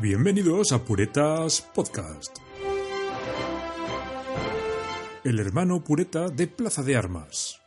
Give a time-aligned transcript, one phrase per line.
[0.00, 2.38] Bienvenidos a Puretas Podcast.
[5.24, 7.60] El hermano Pureta de Plaza de Armas.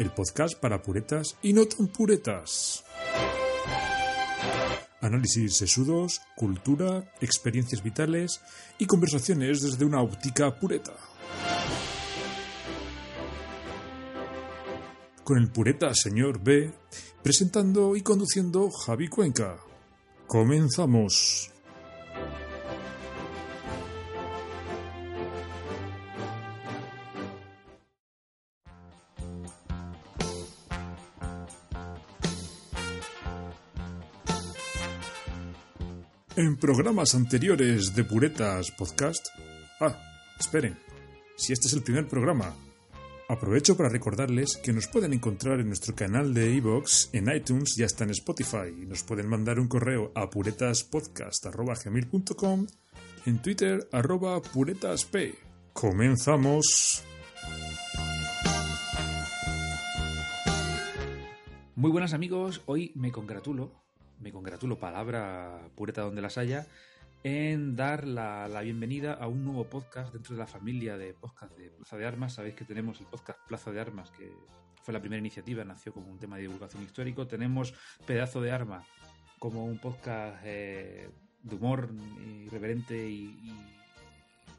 [0.00, 2.84] El podcast para puretas y no tan puretas.
[5.00, 8.40] Análisis sesudos, cultura, experiencias vitales
[8.76, 10.94] y conversaciones desde una óptica pureta.
[15.30, 16.72] Con el pureta señor B,
[17.22, 19.58] presentando y conduciendo Javi Cuenca.
[20.26, 21.52] Comenzamos.
[36.34, 39.28] En programas anteriores de Puretas Podcast.
[39.78, 39.96] Ah,
[40.40, 40.76] esperen.
[41.36, 42.52] Si este es el primer programa,
[43.30, 47.84] aprovecho para recordarles que nos pueden encontrar en nuestro canal de iVoox, en iTunes y
[47.84, 48.72] hasta en Spotify.
[48.88, 52.66] Nos pueden mandar un correo a puretaspodcast.gmail.com,
[53.26, 55.14] en Twitter, arroba puretasp.
[55.72, 57.04] ¡Comenzamos!
[61.76, 63.70] Muy buenas amigos, hoy me congratulo,
[64.18, 66.66] me congratulo, palabra pureta donde las haya,
[67.22, 71.56] en dar la, la, bienvenida a un nuevo podcast dentro de la familia de podcast
[71.56, 72.34] de Plaza de Armas.
[72.34, 74.32] Sabéis que tenemos el podcast Plaza de Armas, que
[74.82, 77.26] fue la primera iniciativa, nació como un tema de divulgación histórico.
[77.26, 77.74] Tenemos
[78.06, 78.86] Pedazo de Arma
[79.38, 81.10] como un podcast eh,
[81.42, 81.90] de humor
[82.46, 83.38] irreverente y,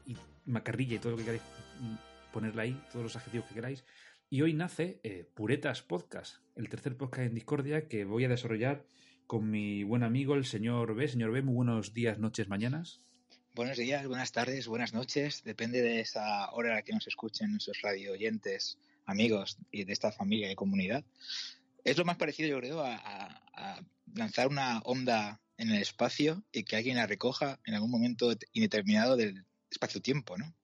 [0.06, 0.16] y, y,
[0.46, 1.42] macarrilla y todo lo que queráis
[2.32, 3.84] ponerle ahí, todos los adjetivos que queráis.
[4.30, 8.84] Y hoy nace eh, Puretas Podcast, el tercer podcast en Discordia que voy a desarrollar
[9.32, 11.08] con mi buen amigo, el señor B.
[11.08, 13.00] Señor B, muy buenos días, noches, mañanas.
[13.54, 15.42] Buenos días, buenas tardes, buenas noches.
[15.42, 19.92] Depende de esa hora a la que nos escuchen nuestros radio oyentes, amigos y de
[19.94, 21.02] esta familia y comunidad.
[21.82, 23.80] Es lo más parecido, yo creo, a, a, a
[24.14, 29.16] lanzar una onda en el espacio y que alguien la recoja en algún momento indeterminado
[29.16, 30.54] del espacio-tiempo, ¿no?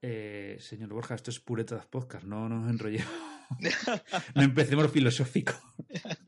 [0.00, 3.12] Eh, señor Borja, esto es puretas podcast, no nos enrollemos.
[4.36, 5.54] no empecemos filosófico.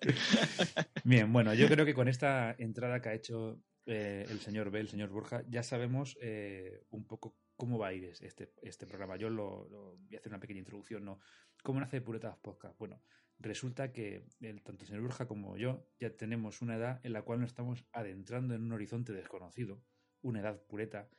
[1.04, 4.80] Bien, bueno, yo creo que con esta entrada que ha hecho eh, el señor B,
[4.80, 9.16] el señor Borja, ya sabemos eh, un poco cómo va a ir este, este programa.
[9.16, 9.68] Yo lo,
[9.98, 11.20] voy a hacer una pequeña introducción, ¿no?
[11.62, 12.78] ¿Cómo nace Puretas Podcast?
[12.78, 13.02] Bueno,
[13.38, 17.22] resulta que el, tanto el señor Borja como yo ya tenemos una edad en la
[17.22, 19.82] cual nos estamos adentrando en un horizonte desconocido,
[20.22, 21.10] una edad pureta,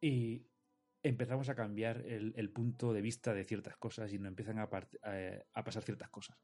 [0.00, 0.48] y
[1.02, 4.70] empezamos a cambiar el, punto de vista de ciertas cosas y nos empiezan a, a,
[5.52, 6.38] a pasar ciertas cosas.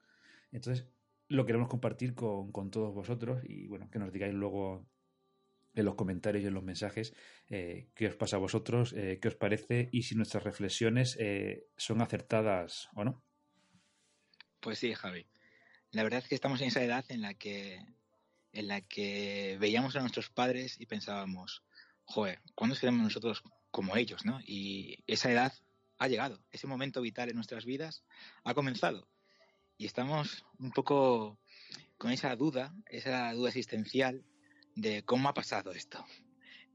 [0.52, 0.86] Entonces,
[1.30, 4.86] lo queremos compartir con, con, todos vosotros y bueno, que nos digáis luego
[5.74, 7.14] en los comentarios y en los mensajes
[7.48, 11.68] eh, qué os pasa a vosotros, eh, qué os parece y si nuestras reflexiones eh,
[11.76, 13.22] son acertadas o no.
[14.58, 15.28] Pues sí, Javi.
[15.92, 17.80] La verdad es que estamos en esa edad en la que
[18.52, 21.62] en la que veíamos a nuestros padres y pensábamos,
[22.02, 24.40] joder, ¿cuándo seremos nosotros como ellos, no?
[24.44, 25.52] Y esa edad
[25.98, 28.02] ha llegado, ese momento vital en nuestras vidas
[28.42, 29.08] ha comenzado
[29.80, 31.38] y estamos un poco
[31.96, 34.22] con esa duda, esa duda existencial
[34.76, 36.04] de cómo ha pasado esto.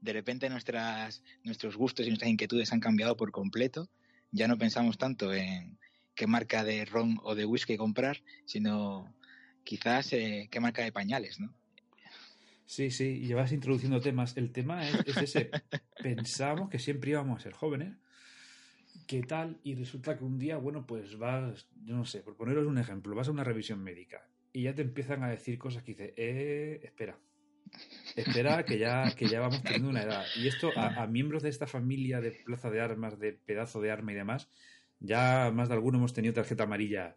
[0.00, 3.88] De repente nuestras, nuestros gustos y nuestras inquietudes han cambiado por completo.
[4.32, 5.78] Ya no pensamos tanto en
[6.16, 9.14] qué marca de ron o de whisky comprar, sino
[9.62, 11.54] quizás eh, qué marca de pañales, ¿no?
[12.64, 14.36] Sí, sí, y llevas introduciendo temas.
[14.36, 15.50] El tema es, es ese.
[16.02, 17.96] Pensamos que siempre íbamos a ser jóvenes,
[19.06, 19.58] ¿qué tal?
[19.62, 23.14] Y resulta que un día, bueno, pues vas, yo no sé, por poneros un ejemplo,
[23.14, 26.80] vas a una revisión médica y ya te empiezan a decir cosas que dices, eh,
[26.82, 27.18] espera,
[28.16, 30.24] espera que ya, que ya vamos teniendo una edad.
[30.36, 33.90] Y esto a, a, miembros de esta familia de plaza de armas, de pedazo de
[33.90, 34.50] arma y demás,
[34.98, 37.16] ya más de alguno hemos tenido tarjeta amarilla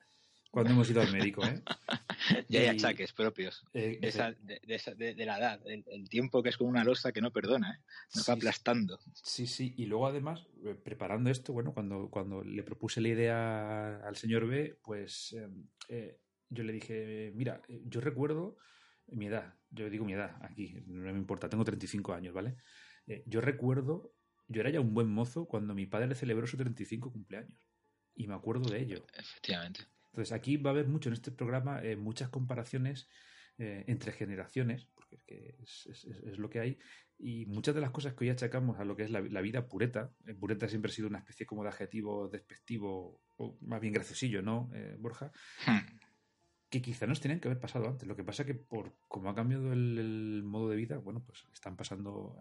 [0.52, 1.62] cuando hemos ido al médico, ¿eh?
[2.50, 6.10] ya hay achaques propios eh, esa, de, de, esa, de, de, la edad, el, el,
[6.10, 7.84] tiempo que es como una losa que no perdona, ¿eh?
[8.16, 9.00] nos sí, va aplastando.
[9.14, 13.98] Sí, sí, y luego además, eh, preparando esto, bueno, cuando, cuando le propuse la idea
[13.98, 15.36] al señor B, pues
[15.90, 16.20] eh,
[16.50, 18.58] yo le dije, mira, yo recuerdo
[19.08, 22.56] mi edad, yo digo mi edad aquí, no me importa, tengo 35 años, ¿vale?
[23.08, 24.14] Eh, yo recuerdo,
[24.48, 27.68] yo era ya un buen mozo cuando mi padre celebró su 35 cumpleaños.
[28.16, 29.06] Y me acuerdo de ello.
[29.14, 29.82] Efectivamente.
[30.12, 33.08] Entonces aquí va a haber mucho en este programa, eh, muchas comparaciones
[33.62, 36.80] eh, entre generaciones, porque es, que es, es, es, lo que hay,
[37.18, 39.68] y muchas de las cosas que hoy achacamos a lo que es la, la vida
[39.68, 43.94] pureta, eh, pureta siempre ha sido una especie como de adjetivo despectivo, o más bien
[43.94, 45.34] graciosillo, ¿no, eh, Borja?
[45.68, 46.00] Hmm.
[46.70, 48.08] Que quizá nos tenían que haber pasado antes.
[48.08, 51.44] Lo que pasa que por como ha cambiado el, el modo de vida, bueno, pues
[51.52, 52.38] están pasando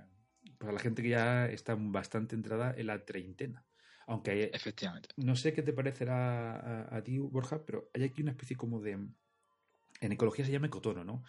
[0.57, 3.65] pues a la gente que ya está bastante entrada en la treintena.
[4.09, 5.11] Aunque Efectivamente.
[5.17, 8.93] no sé qué te parecerá a, ti, Borja, pero hay aquí una especie como de...
[10.01, 11.25] En ecología se llama ecotono, ¿no?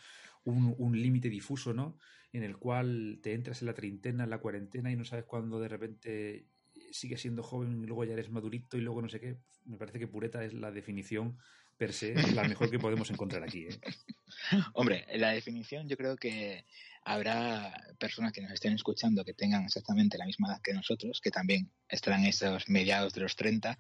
[0.46, 1.98] Un, un límite difuso, ¿no?
[2.32, 5.60] En el cual te entras en la treintena, en la cuarentena y no sabes cuándo
[5.60, 6.48] de repente
[6.92, 9.38] sigues siendo joven y luego ya eres madurito y luego no sé qué.
[9.66, 11.38] Me parece que pureta es la definición
[11.78, 13.68] per se, la mejor que podemos encontrar aquí.
[13.68, 13.80] ¿eh?
[14.74, 16.66] Hombre, la definición yo creo que
[17.10, 21.32] habrá personas que nos estén escuchando que tengan exactamente la misma edad que nosotros, que
[21.32, 23.80] también estarán esos mediados de los 30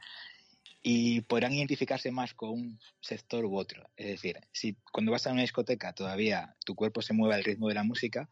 [0.81, 3.87] y podrán identificarse más con un sector u otro.
[3.95, 7.67] Es decir, si cuando vas a una discoteca todavía tu cuerpo se mueve al ritmo
[7.67, 8.27] de la música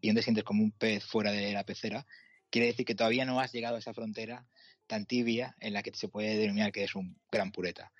[0.00, 2.06] y no te sientes como un pez fuera de la pecera,
[2.48, 4.46] quiere decir que todavía no has llegado a esa frontera
[4.86, 7.92] tan tibia en la que se puede denominar que es un gran pureta.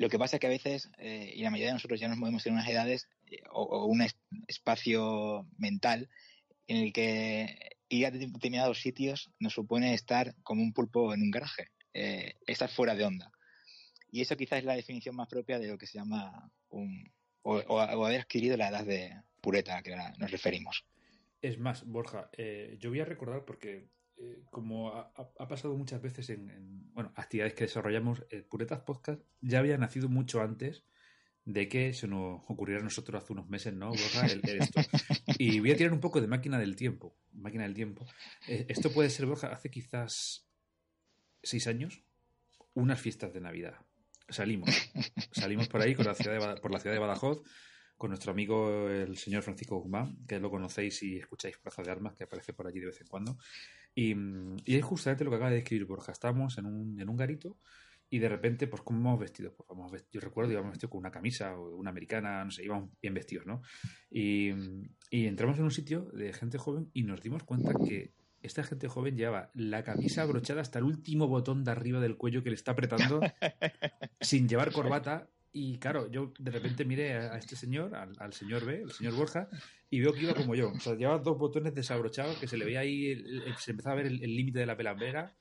[0.00, 2.16] Lo que pasa es que a veces, eh, y la mayoría de nosotros ya nos
[2.16, 4.02] movemos en unas edades eh, o, un
[4.48, 6.08] espacio mental
[6.68, 11.30] en el que ir a determinados sitios nos supone estar como un pulpo en un
[11.30, 13.30] garaje, eh, estar fuera de onda.
[14.10, 17.12] Y eso quizás es la definición más propia de lo que se llama un,
[17.42, 20.82] o, haber adquirido la edad de pureta a que nos referimos.
[21.42, 22.30] Es más, Borja,
[22.78, 23.90] yo voy a recordar porque
[24.22, 29.60] eh, como ha, pasado muchas veces en, bueno, actividades que desarrollamos, el Puretas Podcast ya
[29.60, 30.84] había nacido mucho antes
[31.46, 34.80] de que se nos ocurriera a nosotros hace unos meses, ¿no, El, esto.
[35.38, 37.16] Y voy a tirar un poco de máquina del tiempo.
[37.32, 38.06] Máquina del tiempo.
[38.46, 40.46] Eh, esto puede ser, Borja, hace quizás
[41.42, 42.02] seis años,
[42.74, 43.74] unas fiestas de Navidad.
[44.28, 44.68] Salimos.
[45.32, 47.42] Salimos por ahí con la ciudad por la ciudad de Badajoz
[48.00, 52.14] con nuestro amigo el señor Francisco Guzmán, que lo conocéis y escucháis Plaza de Armas,
[52.14, 53.36] que aparece por allí de vez en cuando.
[53.94, 54.14] Y,
[54.66, 56.12] es justamente lo que acaba de describir Borja.
[56.12, 57.56] Estamos en un, en un garito
[58.08, 59.54] y de repente, pues, ¿cómo vamos vestidos?
[59.56, 62.64] Pues vamos vestidos, yo recuerdo, íbamos vestidos con una camisa o una americana, no sé,
[62.64, 63.62] íbamos bien vestidos, ¿no?
[64.10, 64.50] Y,
[65.10, 68.88] y entramos en un sitio de gente joven y nos dimos cuenta que esta gente
[68.88, 72.56] joven llevaba la camisa abrochada hasta el último botón de arriba del cuello que le
[72.56, 73.20] está apretando
[74.20, 78.82] sin llevar corbata y claro, yo de repente miré a, este señor, al, señor B,
[78.82, 79.48] el señor Borja,
[79.88, 80.70] y veo que iba como yo.
[80.70, 83.16] O sea, llevaba dos botones desabrochados, que se le veía ahí,
[83.58, 85.34] se empezaba a ver el límite de la pelambera.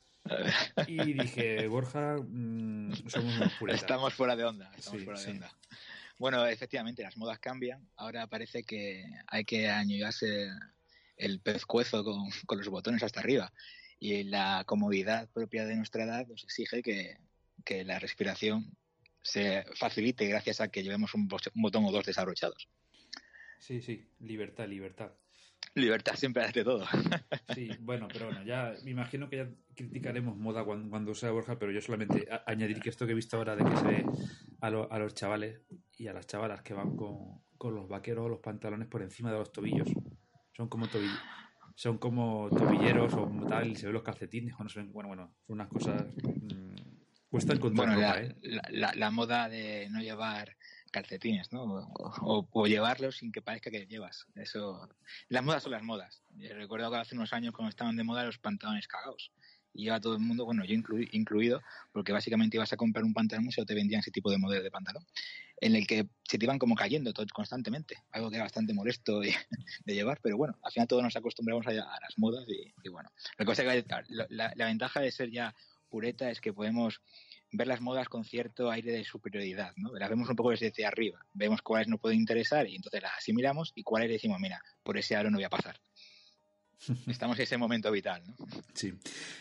[0.88, 3.82] Y dije, Borja, mm, somos unos puretas.
[3.82, 4.72] Estamos fuera de onda.
[4.78, 5.58] Estamos fuera de onda.
[6.18, 7.88] Bueno, efectivamente, las modas cambian.
[7.96, 10.50] Ahora parece que hay que añudarse
[11.18, 13.52] el pescuezo con, con los botones hasta arriba.
[14.00, 17.18] Y la comodidad propia de nuestra edad nos exige que,
[17.66, 18.78] que la respiración
[19.22, 22.68] se facilite gracias a que llevemos un, botón o dos desabrochados.
[23.60, 25.12] Sí, sí, libertad, libertad.
[25.76, 26.86] Libertad siempre hace todo.
[27.54, 31.72] Sí, bueno, pero bueno, ya me imagino que ya criticaremos moda cuando, sea Borja, pero
[31.72, 34.06] yo solamente añadir que esto que he visto ahora de que se ve
[34.62, 35.62] a, a los chavales
[35.98, 37.42] y a las chavalas que van con,
[37.74, 39.90] los vaqueros o los pantalones por encima de los tobillos,
[40.56, 40.88] son como
[41.76, 45.34] son como tobilleros o tal, y se ven los calcetines, cuando se ven, bueno, bueno,
[45.48, 46.69] son unas cosas mm,
[47.30, 48.36] Cuesta encontrar bueno, la, ¿eh?
[48.72, 50.58] la, moda de no llevar
[50.92, 51.92] calcetines, ¿no?
[52.22, 54.26] O, llevarlos sin que parezca que llevas.
[54.34, 54.90] Eso,
[55.28, 56.24] las modas son las modas.
[56.56, 59.32] recuerdo que hace unos años cuando estaban de moda los pantalones cagados.
[59.72, 61.62] Y iba todo el mundo, bueno, yo incluido,
[61.92, 64.72] porque básicamente ibas a comprar un pantalón y te vendían ese tipo de modelo de
[64.72, 65.06] pantalón,
[65.62, 69.20] en el que se te iban como cayendo todo, constantemente, algo que era bastante molesto
[69.86, 73.12] de, llevar, pero bueno, al final todos nos acostumbramos a, las modas y, bueno,
[74.30, 75.54] la, la ventaja de ser ya
[75.90, 77.02] pureta es que podemos
[77.52, 79.94] ver las modas con cierto aire de superioridad, ¿no?
[79.94, 83.72] Las vemos un poco desde arriba, vemos cuáles nos pueden interesar y entonces las asimilamos
[83.76, 85.80] y cuáles decimos, mira, por ese aro no voy a pasar.
[87.08, 88.36] Estamos en ese momento vital, ¿no?
[88.74, 88.94] Sí.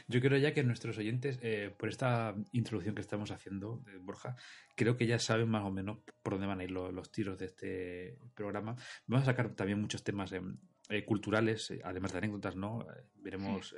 [0.09, 4.37] Yo creo ya que nuestros oyentes, eh, por esta introducción que estamos haciendo de Borja,
[4.75, 7.47] creo que ya saben más o menos por dónde van a ir los, tiros de
[7.47, 8.77] este programa.
[9.07, 10.41] Vamos a sacar también muchos temas eh,
[10.89, 12.87] eh, culturales, además de anécdotas, ¿no?
[13.17, 13.75] veremos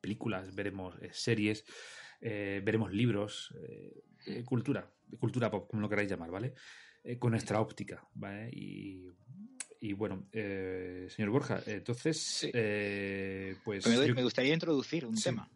[0.00, 1.64] películas, veremos eh, series,
[2.20, 3.54] eh, veremos libros,
[4.26, 6.54] eh, cultura, cultura pop, como lo queráis llamar, ¿vale?
[7.18, 8.50] con nuestra óptica, ¿vale?
[8.52, 12.46] Y, bueno, señor Borja, entonces,
[13.64, 13.86] pues...
[13.86, 15.50] Me, gustaría introducir un tema,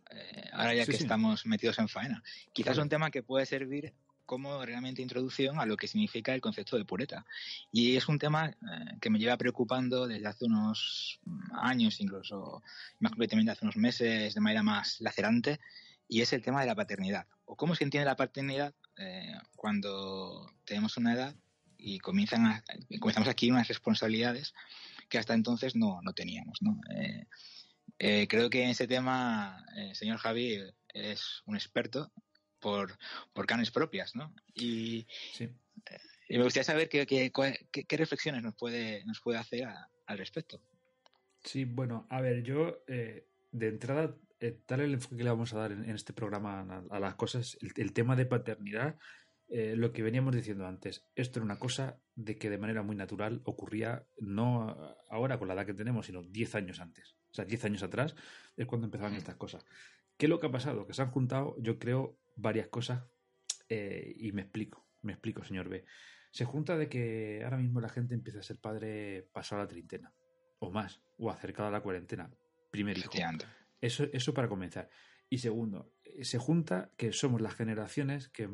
[0.52, 2.22] ahora ya que estamos metidos en faena.
[2.54, 3.92] Quizás un tema que puede servir
[4.26, 7.26] como realmente introducción a lo que significa el concepto de pureta.
[7.70, 8.54] Y es un tema eh,
[9.00, 11.20] que me lleva preocupando desde hace unos
[11.52, 12.62] años, incluso
[13.00, 15.60] más concretamente hace unos meses, de manera más lacerante,
[16.08, 17.26] y es el tema de la paternidad.
[17.44, 21.34] O cómo se entiende la paternidad eh, cuando tenemos una edad
[21.76, 22.64] y comienzan a,
[23.00, 24.54] comenzamos aquí unas responsabilidades
[25.08, 26.62] que hasta entonces no, no teníamos.
[26.62, 26.80] ¿no?
[27.98, 30.58] Eh, creo que en ese tema, señor Javi,
[30.94, 32.10] es un experto
[32.64, 32.96] por,
[33.34, 34.34] por canes propias, ¿no?
[34.54, 35.06] Y,
[36.30, 39.68] me gustaría saber qué, qué, reflexiones nos puede, nos puede hacer
[40.06, 40.62] al respecto.
[41.42, 45.52] Sí, bueno, a ver, yo eh, de entrada eh, tal el enfoque que le vamos
[45.52, 48.96] a dar en, este programa a, las cosas, el, tema de paternidad,
[49.48, 52.96] eh, lo que veníamos diciendo antes, esto era una cosa de que de manera muy
[52.96, 57.14] natural ocurría no ahora con la edad que tenemos, sino 10 años antes.
[57.30, 58.16] O sea, 10 años atrás
[58.56, 59.66] es cuando empezaban estas cosas.
[60.16, 60.86] ¿Qué es lo que ha pasado?
[60.86, 63.04] Que se han juntado, yo creo, varias cosas
[63.68, 65.84] eh, y me explico, me explico, señor B.
[66.30, 70.12] Se junta de que ahora mismo la gente empieza a ser padre pasado la treintena,
[70.58, 72.30] o más, o acercado a la cuarentena.
[72.70, 73.12] Primer hijo.
[73.80, 74.90] Eso, eso para comenzar.
[75.28, 78.48] Y segundo, se junta que somos las generaciones que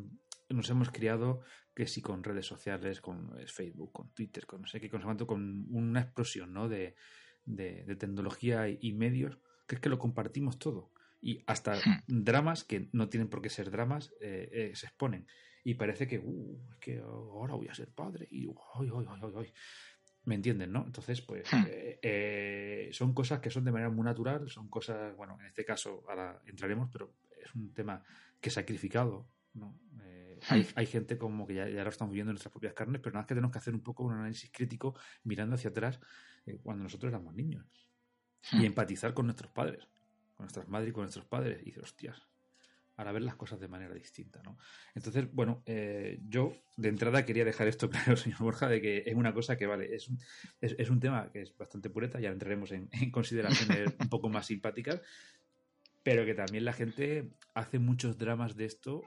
[0.51, 1.43] nos hemos criado,
[1.75, 5.67] que si con redes sociales, con Facebook, con Twitter, con no sé qué, con, con
[5.71, 6.69] una explosión ¿no?
[6.69, 6.97] de,
[7.45, 10.93] de, tecnología y, medios, que es que lo compartimos todo.
[11.21, 12.03] Y hasta hmm.
[12.07, 15.27] dramas que no tienen por qué ser dramas eh, eh, se exponen.
[15.62, 18.27] Y parece que, uh, es que ahora voy a ser padre.
[18.31, 18.49] Y,
[20.25, 20.85] ¿Me entienden, no?
[20.85, 21.65] Entonces, pues, hmm.
[21.69, 26.05] eh, son cosas que son de manera muy natural, son cosas, bueno, en este caso
[26.09, 28.03] ahora entraremos, pero es un tema
[28.41, 29.79] que sacrificado, ¿no?
[30.49, 30.67] hay, hmm.
[30.75, 33.23] hay, gente como que ya, ya, lo estamos viendo en nuestras propias carnes, pero nada
[33.23, 36.00] más que tenemos que hacer un poco un análisis crítico mirando hacia atrás
[36.47, 37.67] eh, cuando nosotros éramos niños.
[38.53, 39.87] Y empatizar con nuestros padres,
[40.41, 41.61] con nuestras madres y con nuestros padres.
[41.61, 42.23] Y dices, hostias,
[42.95, 44.57] para ver las cosas de manera distinta, ¿no?
[44.95, 49.15] Entonces, bueno, eh, yo de entrada quería dejar esto claro, señor Borja, de que es
[49.15, 50.19] una cosa que, vale, es un,
[50.63, 54.47] es, un tema que es bastante pureta, ya entraremos en, en consideraciones un poco más
[54.47, 55.03] simpáticas,
[56.03, 59.03] pero que también la gente hace muchos dramas de esto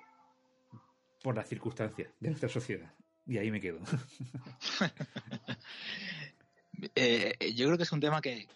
[1.23, 2.93] por las circunstancias de nuestra sociedad.
[3.25, 3.79] Y ahí me quedo.
[6.95, 8.47] Eh, yo creo que es un tema que,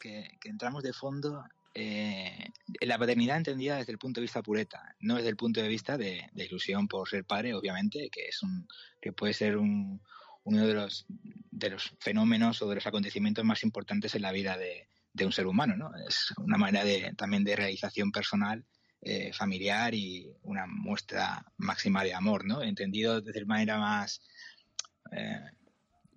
[0.43, 1.43] entramos de fondo
[1.79, 2.49] eh,
[2.81, 5.95] la paternidad entendida desde el punto de vista pureta, no desde el punto de vista
[5.95, 8.67] de, ilusión por ser padre, obviamente, que es un
[8.99, 10.01] que puede ser un,
[10.43, 14.57] uno de los de los fenómenos o de los acontecimientos más importantes en la vida
[14.57, 14.87] de,
[15.23, 15.91] un ser humano, ¿no?
[16.07, 18.65] Es una manera de, también de realización personal,
[19.01, 22.63] eh, familiar y una muestra máxima de amor, ¿no?
[22.63, 24.21] Entendido desde la manera más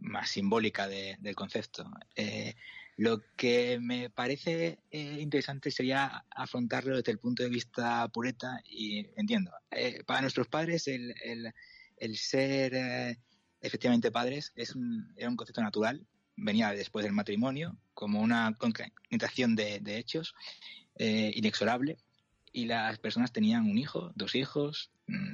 [0.01, 1.89] más simbólica del concepto.
[2.17, 2.55] Eh,
[3.01, 9.07] lo que me parece eh, interesante sería afrontarlo desde el punto de vista pureta y
[9.17, 9.53] entiendo.
[9.71, 11.15] Eh, para nuestros padres el,
[11.97, 13.17] el, ser
[13.63, 19.57] efectivamente padres es un, era un concepto natural, venía después del matrimonio como una concatenación
[19.57, 20.35] de, de hechos
[20.99, 21.97] inexorable
[22.53, 24.91] y las personas tenían un hijo, dos hijos,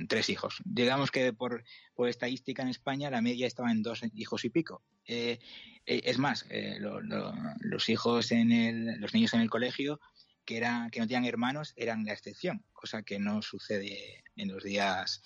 [0.08, 0.62] tres hijos.
[0.64, 1.64] Digamos que por,
[1.94, 4.82] por estadística en España la media estaba en dos hijos y pico.
[5.06, 5.38] Eh,
[5.86, 10.00] eh, es más, eh, los hijos en el, los niños en el colegio
[10.44, 14.62] que eran que no tenían hermanos eran la excepción, cosa que no sucede en los
[14.62, 15.22] días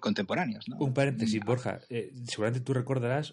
[0.00, 0.66] contemporáneos.
[0.76, 1.78] Un paréntesis, Borja.
[2.24, 3.32] seguramente tú recordarás,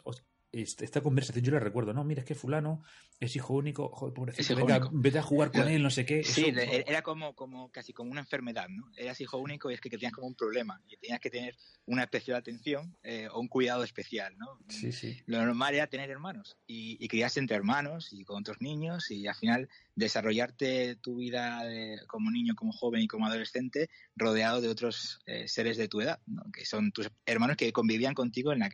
[0.53, 2.83] esta conversación yo la recuerdo, no, mira, es que fulano
[3.19, 6.23] es hijo único, joder, pobrecito, venga, vete a jugar con él, no sé qué.
[6.23, 8.91] Sí, era como, como casi como una enfermedad, ¿no?
[8.95, 12.03] Eras hijo único y es que, tenías como un problema y tenías que tener una
[12.03, 14.59] especial atención eh, o un cuidado especial, ¿no?
[14.69, 15.21] Sí, sí.
[15.25, 19.25] Lo normal era tener hermanos y, y criarse entre hermanos y con otros niños y
[19.27, 21.61] al final desarrollarte tu vida
[22.07, 26.19] como niño, como joven y como adolescente rodeado de otros eh, seres de tu edad,
[26.25, 26.43] ¿no?
[26.51, 28.69] que son tus hermanos que convivían contigo en, la,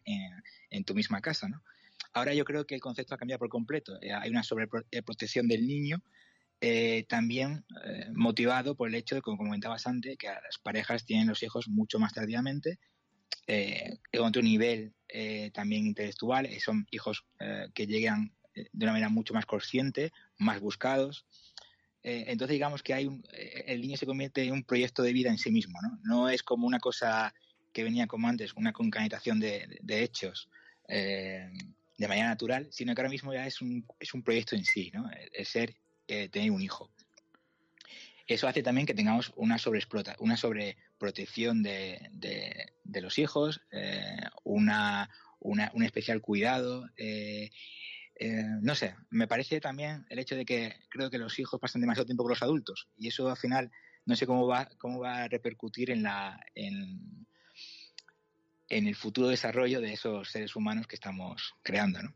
[0.69, 1.61] en tu misma casa, ¿no?
[2.13, 3.97] Ahora yo creo que el concepto ha cambiado por completo.
[4.01, 6.01] Eh, hay una sobreprotección del niño,
[6.61, 11.27] eh, también eh, motivado por el hecho de, como comentabas antes, que las parejas tienen
[11.27, 12.79] los hijos mucho más tardíamente,
[13.51, 14.93] en otro nivel
[15.53, 17.25] también intelectual, son hijos
[17.73, 21.25] que llegan de una manera mucho más consciente, más buscados.
[22.01, 23.10] entonces digamos que hay
[23.65, 26.00] el niño se convierte en un proyecto de vida en sí mismo, ¿no?
[26.03, 27.34] No es como una cosa
[27.74, 30.50] que venía como antes, una concatenación de, hechos
[32.00, 34.89] de manera natural, sino que ahora mismo ya es un, es un proyecto en sí,
[34.94, 35.10] ¿no?
[35.34, 35.75] El, ser,
[36.08, 36.89] eh, tener un hijo.
[38.25, 44.15] Eso hace también que tengamos una sobreexplota, una sobreprotección de, de, los hijos, eh,
[44.46, 45.10] una,
[45.41, 46.89] un especial cuidado.
[46.96, 47.51] Eh,
[48.61, 52.05] no sé, me parece también el hecho de que creo que los hijos pasan demasiado
[52.05, 53.71] tiempo con los adultos y eso al final
[54.05, 57.27] no sé cómo va, cómo va a repercutir en la, en,
[58.69, 62.13] en el futuro desarrollo de esos seres humanos que estamos creando, ¿no?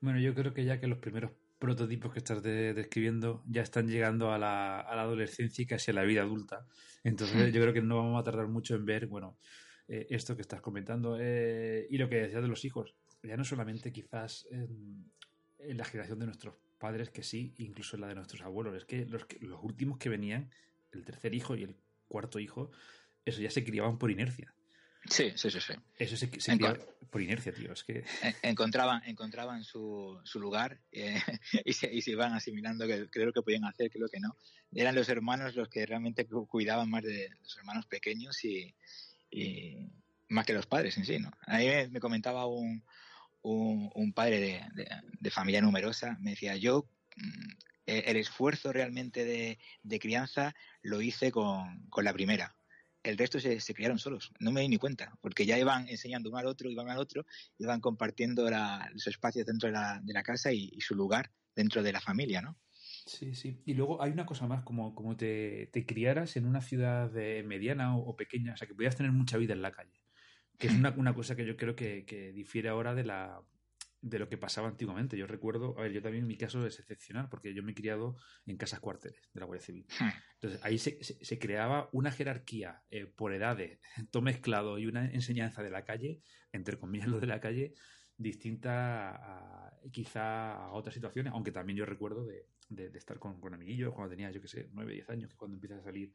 [0.00, 4.32] Bueno, yo creo que ya que los primeros prototipos que estás describiendo ya están llegando
[4.32, 6.66] a la, adolescencia y casi a la vida adulta.
[7.02, 9.38] Entonces yo creo que no vamos a tardar mucho en ver, bueno,
[9.88, 12.94] eh, esto que estás comentando eh, y lo que decías de los hijos.
[13.22, 15.10] Ya no solamente quizás en,
[15.58, 18.76] la generación de nuestros padres, que sí, incluso en la de nuestros abuelos.
[18.76, 20.50] Es que los, los últimos que venían,
[20.92, 21.76] el tercer hijo y el
[22.08, 22.70] cuarto hijo,
[23.24, 24.54] eso ya se criaban por inercia.
[25.08, 25.60] Sí, sí, sí.
[25.60, 25.74] sí.
[25.98, 26.58] Eso se, se
[27.10, 27.72] por inercia, tío.
[27.72, 28.04] Es que...
[28.42, 31.20] Encontraban, encontraban su, su lugar eh,
[31.64, 34.36] y, se, y, se, iban asimilando que creo que podían hacer, creo que no.
[34.72, 38.74] Eran los hermanos los que realmente cuidaban más de los hermanos pequeños y,
[39.30, 39.88] y
[40.28, 41.30] más que los padres en sí, ¿no?
[41.46, 42.84] A mí me, comentaba un,
[43.42, 44.88] un, padre de,
[45.20, 47.50] de, familia numerosa, me decía, yo mm,
[47.86, 52.56] el esfuerzo realmente de, de crianza lo hice con, con la primera
[53.06, 54.32] el resto se, se, criaron solos.
[54.40, 57.24] No me di ni cuenta, porque ya iban enseñando uno al otro, iban al otro,
[57.58, 61.82] iban compartiendo la, los espacios dentro de la, de la casa y, su lugar dentro
[61.82, 62.58] de la familia, ¿no?
[63.06, 63.62] Sí, sí.
[63.64, 67.10] Y luego hay una cosa más, como, como te, te criaras en una ciudad
[67.44, 70.00] mediana o, o, pequeña, o sea, que pudieras tener mucha vida en la calle.
[70.58, 73.42] Que es una, una cosa que yo creo que, que difiere ahora de la,
[74.00, 75.16] de lo que pasaba antiguamente.
[75.16, 78.16] Yo recuerdo, a ver, yo también mi caso es excepcional porque yo me he criado
[78.46, 79.86] en casas cuarteles de la Guardia Civil.
[79.98, 80.08] Hmm.
[80.34, 85.06] Entonces ahí se, se, se creaba una jerarquía eh, por edades, todo mezclado y una
[85.10, 86.20] enseñanza de la calle,
[86.52, 87.74] entre comillas lo de la calle,
[88.16, 93.18] distinta a, a, quizá a otras situaciones, aunque también yo recuerdo de, de, de estar
[93.18, 95.84] con, con, amiguillos cuando tenía, yo qué sé, 9, 10 años, que cuando empiezas a
[95.84, 96.14] salir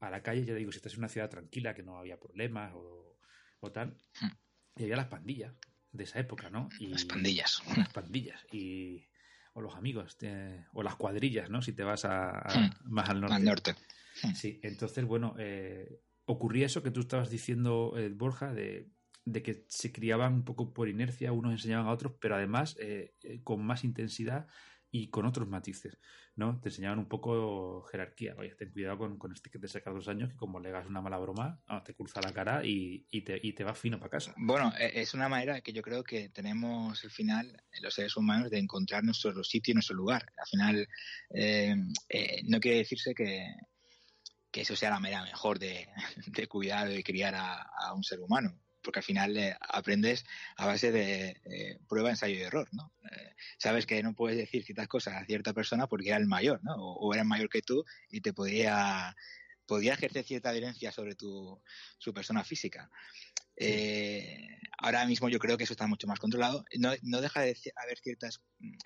[0.00, 2.72] a la calle, ya digo, si estás en una ciudad tranquila, que no había problemas
[2.74, 3.18] o,
[3.60, 3.96] o tal,
[4.76, 5.54] y había las pandillas
[5.92, 6.68] de esa época, ¿no?
[6.78, 7.62] Y, las pandillas.
[7.76, 8.44] Las pandillas.
[8.52, 9.06] Y,
[9.54, 11.62] o los amigos, te, o las cuadrillas, ¿no?
[11.62, 12.72] Si te vas a, a hmm.
[12.84, 13.34] más al norte.
[13.34, 13.74] Al norte.
[14.22, 14.34] Hmm.
[14.34, 18.90] Sí, entonces, bueno, eh, ocurría eso que tú estabas diciendo, eh, Borja, de,
[19.24, 23.14] de, que se criaban un poco por inercia, unos enseñaban a otros, pero además eh,
[23.22, 24.46] eh con más intensidad
[24.96, 25.98] y con otros matices,
[26.36, 26.58] ¿no?
[26.60, 28.34] Te enseñaban un poco jerarquía.
[28.38, 31.02] Oye, ten cuidado con, este que te saca dos años, que como le hagas una
[31.02, 34.10] mala broma, no, te cruza la cara y, y, te, y te va fino para
[34.10, 34.32] casa.
[34.38, 38.50] Bueno, e, es una manera que yo creo que tenemos al final, los seres humanos,
[38.50, 40.32] de encontrar nuestro sitio y nuestro lugar.
[40.38, 40.88] Al final,
[41.30, 41.76] eh,
[42.08, 43.54] eh, no quiere decirse que,
[44.52, 45.86] eso sea la manera mejor de,
[46.28, 50.24] de cuidar, de criar a un ser humano porque al final eh, aprendes
[50.56, 52.94] a base de eh, prueba, ensayo y error, ¿no?
[53.12, 56.62] Eh, sabes que no puedes decir ciertas cosas a cierta persona porque era el mayor,
[56.64, 56.74] ¿no?
[56.76, 59.14] O, o era mayor que tú y te podía,
[59.66, 61.60] podía ejercer cierta violencia sobre tu
[61.98, 62.88] su persona física.
[63.56, 66.64] Eh, ahora mismo yo creo que eso está mucho más controlado.
[66.78, 68.28] No, no deja de haber cierta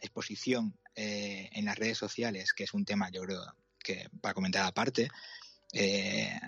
[0.01, 3.42] exposición eh, en las redes sociales, que es un tema, yo creo,
[3.83, 5.09] que para comentar aparte,
[5.72, 6.38] eh,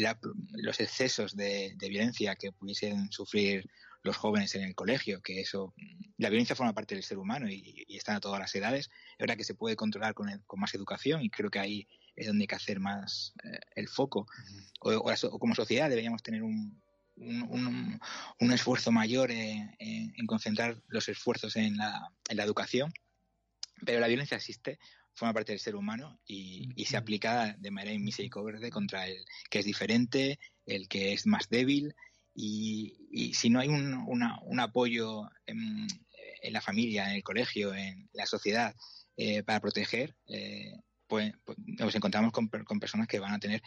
[0.00, 0.18] la,
[0.54, 3.68] los excesos de, de, violencia que pudiesen sufrir
[4.02, 5.74] los jóvenes en el colegio, que eso,
[6.16, 9.18] la violencia forma parte del ser humano y, y está a todas las edades, es
[9.18, 12.26] verdad que se puede controlar con, el, con más educación y creo que ahí es
[12.26, 14.26] donde hay que hacer más eh, el foco.
[14.80, 16.80] O, o, o, como sociedad deberíamos tener un,
[17.16, 18.00] un, un,
[18.40, 22.92] un esfuerzo mayor en, en, en, concentrar los esfuerzos en la, en la educación,
[23.84, 24.78] pero la violencia existe,
[25.16, 29.60] forma parte del ser humano y, y se aplica de manera inmisericordiante contra el que
[29.60, 31.94] es diferente, el que es más débil
[32.34, 35.86] y, y si no hay un, una, un apoyo en,
[36.42, 38.74] en, la familia, en el colegio, en la sociedad
[39.16, 40.74] eh, para proteger, eh,
[41.06, 43.62] pues, pues, nos encontramos con, con, personas que van a tener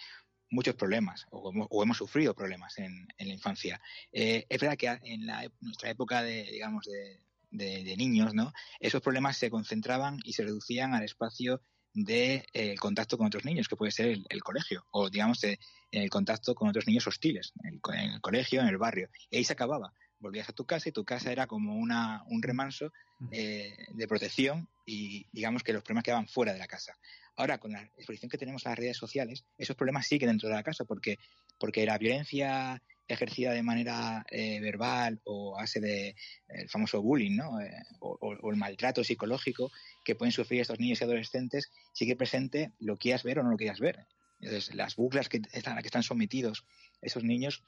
[0.52, 3.82] muchos problemas o, o hemos sufrido problemas en, en la infancia.
[4.12, 8.54] Eh, es verdad que en la, nuestra época de, digamos, de, de, de, niños, ¿no?
[8.80, 11.62] Esos problemas se concentraban y se reducían al espacio
[11.94, 15.60] de eh, contacto con otros niños, que puede ser el, el colegio, o digamos de,
[15.92, 19.10] el contacto con otros niños hostiles, en el, en el, colegio, en el barrio.
[19.30, 19.94] Y ahí se acababa.
[20.20, 22.92] Volvías a tu casa y tu casa era como una, un remanso
[23.32, 26.94] eh, de protección y digamos que los problemas quedaban fuera de la casa.
[27.38, 30.56] Ahora, con la exposición que tenemos a las redes sociales, esos problemas siguen dentro de
[30.56, 31.18] la casa porque,
[31.58, 36.16] porque la violencia ejercida de manera eh, verbal o base de
[36.48, 37.60] el famoso bullying, ¿no?
[37.60, 39.72] Eh, o, o, el maltrato psicológico
[40.06, 43.58] que pueden sufrir estos niños y adolescentes sigue presente, lo quieras ver o no lo
[43.58, 44.06] quieras ver.
[44.40, 46.66] Entonces, las buclas que están, a las que están sometidos
[47.02, 47.64] esos niños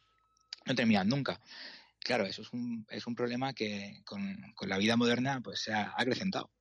[0.66, 1.42] no terminan nunca.
[2.00, 5.74] Claro, eso es un, es un problema que con, con la vida moderna pues se
[5.74, 6.52] ha acrecentado.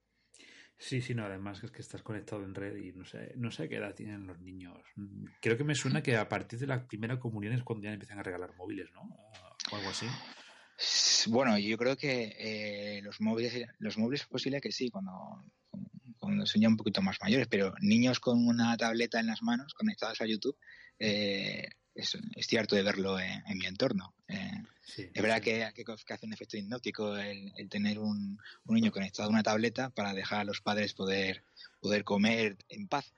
[0.81, 3.69] Sí, sí, no, además es que estás conectado en red y no sé, no sé
[3.69, 4.79] qué edad tienen los niños.
[5.43, 8.19] Creo que me suena que a partir de la primera comunión es cuando ya empiezan
[8.19, 9.03] a regalar móviles, ¿no?
[9.71, 10.07] O algo así.
[11.29, 15.13] Bueno, yo creo que eh, los móviles, los móviles es posible que sí, cuando,
[16.19, 19.75] cuando son ya un poquito más mayores, pero niños con una tableta en las manos
[19.75, 20.57] conectados a YouTube,
[20.99, 24.15] eh, es, estoy harto de verlo en, en mi entorno.
[24.29, 25.45] Eh, sí, es verdad sí.
[25.45, 29.33] que, que, que, hace un efecto hipnótico el, el tener un, un, niño conectado a
[29.33, 31.45] una tableta para dejar a los padres poder,
[31.81, 33.13] poder comer en paz,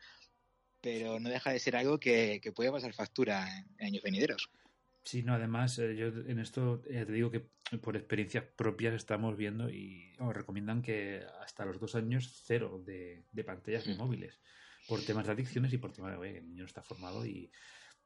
[0.80, 4.50] pero no deja de ser algo que, que puede pasar factura en, en años venideros.
[5.04, 7.40] Sí, no, además, eh, yo en esto eh, te digo que
[7.78, 13.24] por experiencias propias estamos viendo y oh, recomiendan que hasta los dos años cero de,
[13.32, 14.40] de pantallas de móviles,
[14.86, 17.50] por temas de adicciones y por temas de, oye, el niño no está formado y,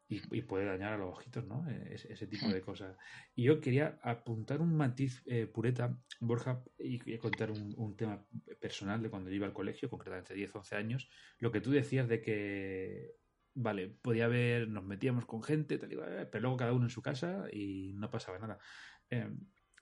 [0.08, 1.68] y, puede dañar a los ojitos, ¿no?
[1.68, 2.96] E, ese, tipo de cosas.
[3.34, 8.24] Y yo quería apuntar un matiz eh, pureta, Borja, y, contar un, tema
[8.60, 12.08] personal de cuando yo iba al colegio, concretamente 10, 11 años, lo que tú decías
[12.08, 13.16] de que,
[13.54, 17.46] vale, podía haber, nos metíamos con gente, eh, pero luego cada uno en su casa
[17.52, 18.58] y no pasaba nada.
[19.10, 19.28] Eh,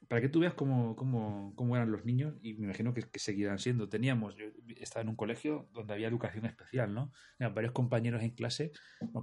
[0.08, 3.18] para que tú veas cómo, cómo, cómo, eran los niños, y me imagino que, que,
[3.18, 3.88] seguirán siendo.
[3.88, 7.12] Teníamos, yo estaba en un colegio donde había educación especial, ¿no?
[7.38, 8.72] varios compañeros en clase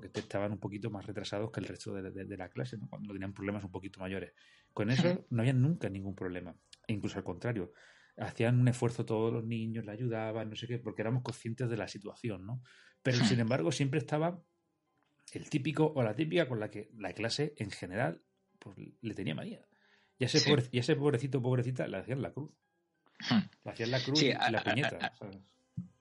[0.02, 2.88] que estaban un poquito más retrasados que el resto de, la clase, ¿no?
[2.89, 4.34] Cuando tenían problemas un poquito mayores.
[4.74, 6.56] Con eso no había nunca ningún problema.
[6.88, 7.74] E incluso al contrario,
[8.17, 11.78] hacían un esfuerzo todos los niños, le ayudaban, no sé qué, porque éramos conscientes de
[11.78, 12.62] la situación, ¿no?
[13.04, 14.41] Pero sin embargo siempre estaba
[15.34, 18.22] el típico o la típica con la que la clase en general
[18.60, 19.65] pues, le tenía manía
[20.22, 20.26] y
[20.78, 22.52] ese, pobrecito, pobrecita, le hacían la cruz.
[23.28, 23.40] Hmm.
[23.64, 25.14] Le hacían la cruz y la piñeta.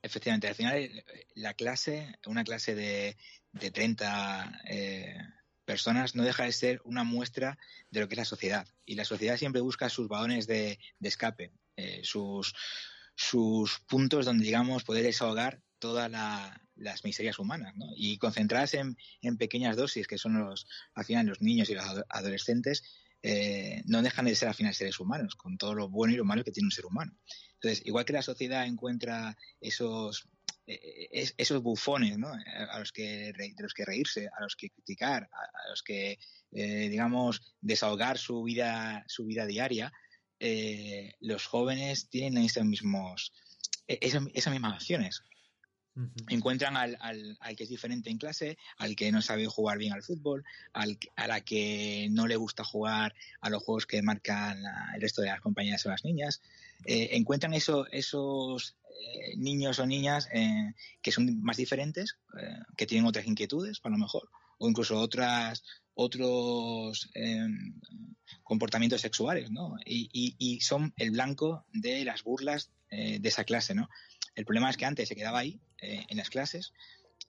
[0.03, 1.05] efectivamente, al final
[1.37, 3.17] la clase, una clase de,
[3.53, 5.17] de 30 eh,
[5.65, 7.59] personas no deja de ser una muestra
[7.91, 8.69] de lo que es la sociedad.
[8.85, 12.55] Y la sociedad siempre busca sus balones de, escape, eh, sus,
[13.15, 16.11] sus puntos donde, digamos, poder desahogar todas
[16.77, 17.87] las miserias humanas, ¿no?
[17.97, 21.87] Y concentrarse en, en, pequeñas dosis, que son los, al final los niños y los
[22.11, 22.85] adolescentes,
[23.23, 26.25] eh, no dejan de ser al final seres humanos, con todo lo bueno y lo
[26.25, 27.13] malo que tiene un ser humano.
[27.55, 30.27] Entonces, igual que la sociedad encuentra esos,
[30.67, 35.69] eh, esos bufones a los que, de los que reírse, a los que criticar, a,
[35.69, 36.19] los que,
[36.53, 39.93] eh, digamos, desahogar su vida, su vida diaria,
[41.21, 43.33] los jóvenes tienen esos mismos,
[43.87, 45.23] e, esas, esas mismas acciones.
[46.29, 50.03] Encuentran al, al, que es diferente en clase, al que no sabe jugar bien al
[50.03, 54.62] fútbol, al, a la que no le gusta jugar a los juegos que marcan
[54.94, 56.40] el resto de las compañeras o las niñas.
[56.87, 60.72] Eh, encuentran eso, esos eh, niños o niñas eh,
[61.03, 62.16] que son más diferentes,
[62.76, 67.11] que tienen otras inquietudes, para lo mejor, o incluso otras otros
[68.42, 69.76] comportamientos sexuales, ¿no?
[69.85, 73.90] Y, y, y, son el blanco de las burlas de esa clase, ¿no?
[74.40, 76.72] El problema es que antes se quedaba ahí, eh, en las clases,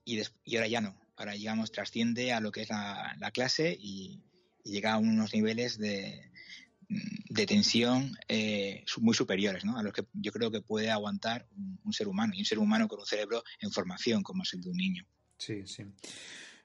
[0.02, 0.18] y,
[0.56, 0.98] ahora ya no.
[1.16, 4.22] Ahora, digamos, trasciende a lo que es la, clase y,
[4.64, 6.30] llega a unos niveles de,
[6.88, 9.76] de tensión eh, muy superiores, ¿no?
[9.76, 11.46] A los que yo creo que puede aguantar
[11.84, 14.62] un, ser humano, y un ser humano con un cerebro en formación, como es el
[14.62, 15.06] de un niño.
[15.36, 15.84] Sí, sí.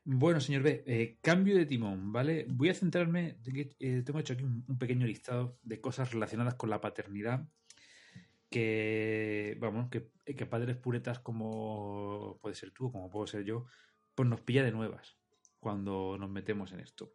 [0.06, 2.46] Bueno, señor B, eh, cambio de timón, ¿vale?
[2.48, 7.46] Voy a centrarme, tengo hecho aquí un, pequeño listado de cosas relacionadas con la paternidad
[8.58, 13.68] que, vamos, que, que padres puretas como puede ser tú, como puedo ser yo,
[14.16, 15.16] pues nos pilla de nuevas
[15.60, 17.14] cuando nos metemos en esto.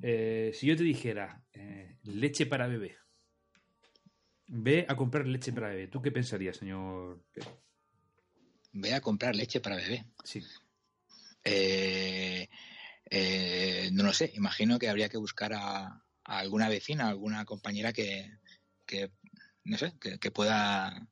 [0.00, 2.96] Eh, si yo te dijera eh, leche para bebé,
[4.46, 7.24] ve a comprar leche para bebé, ¿tú qué pensarías, señor?
[8.72, 10.04] Ve a comprar leche para bebé.
[10.22, 10.44] Sí.
[11.44, 12.48] Eh,
[13.92, 18.30] no lo sé, imagino que habría que buscar a, alguna vecina, alguna compañera que,
[18.86, 19.10] que
[19.64, 21.08] no sé, que, pueda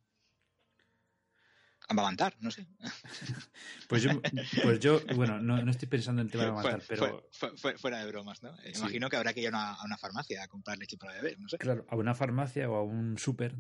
[1.89, 2.67] amamantar, no sé.
[3.89, 4.23] Pues yo,
[4.63, 7.29] pues yo bueno, no, estoy pensando en tema de amamantar, pero...
[7.77, 8.55] fuera de bromas, ¿no?
[8.77, 11.59] Imagino que habrá que ir a una, farmacia a comprar leche para beber, no sé.
[11.59, 13.57] Claro, a una farmacia o a un súper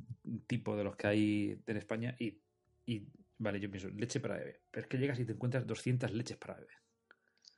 [0.47, 2.41] tipo de los que hay en España y,
[2.87, 4.63] y, vale, yo pienso, leche para beber.
[4.71, 6.77] Pero es que llegas y te encuentras 200 leches para beber.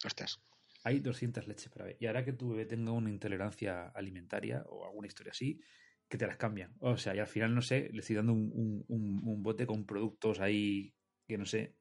[0.04, 0.40] Ostras.
[0.84, 1.98] Hay 200 leches para beber.
[2.00, 5.60] Y ahora que tu bebé tenga una intolerancia alimentaria o alguna historia así,
[6.12, 6.74] que te las cambian.
[6.80, 10.40] O sea, y al final, no sé, le estoy dando un, un, bote con productos
[10.40, 10.92] ahí
[11.26, 11.74] que no sé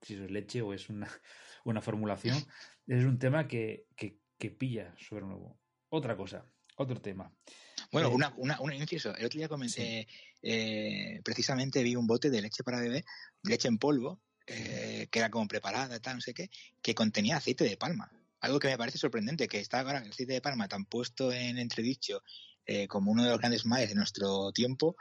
[0.00, 1.08] si eso es leche o es una,
[1.64, 2.38] una formulación.
[2.86, 5.58] Es un tema que, que, pilla sobre nuevo.
[5.88, 7.34] Otra cosa, otro tema.
[7.90, 9.16] Bueno, eh, una, una, un inciso.
[9.16, 10.06] El otro día comenté,
[10.42, 13.04] eh, precisamente vi un bote de leche para bebé,
[13.42, 17.64] leche en polvo, eh, que era como preparada, tal, no sé qué, que contenía aceite
[17.64, 18.12] de palma.
[18.38, 21.58] Algo que me parece sorprendente, que está ahora el aceite de palma tan puesto en
[21.58, 22.22] entredicho
[22.66, 24.96] eh, como uno de los grandes males de nuestro tiempo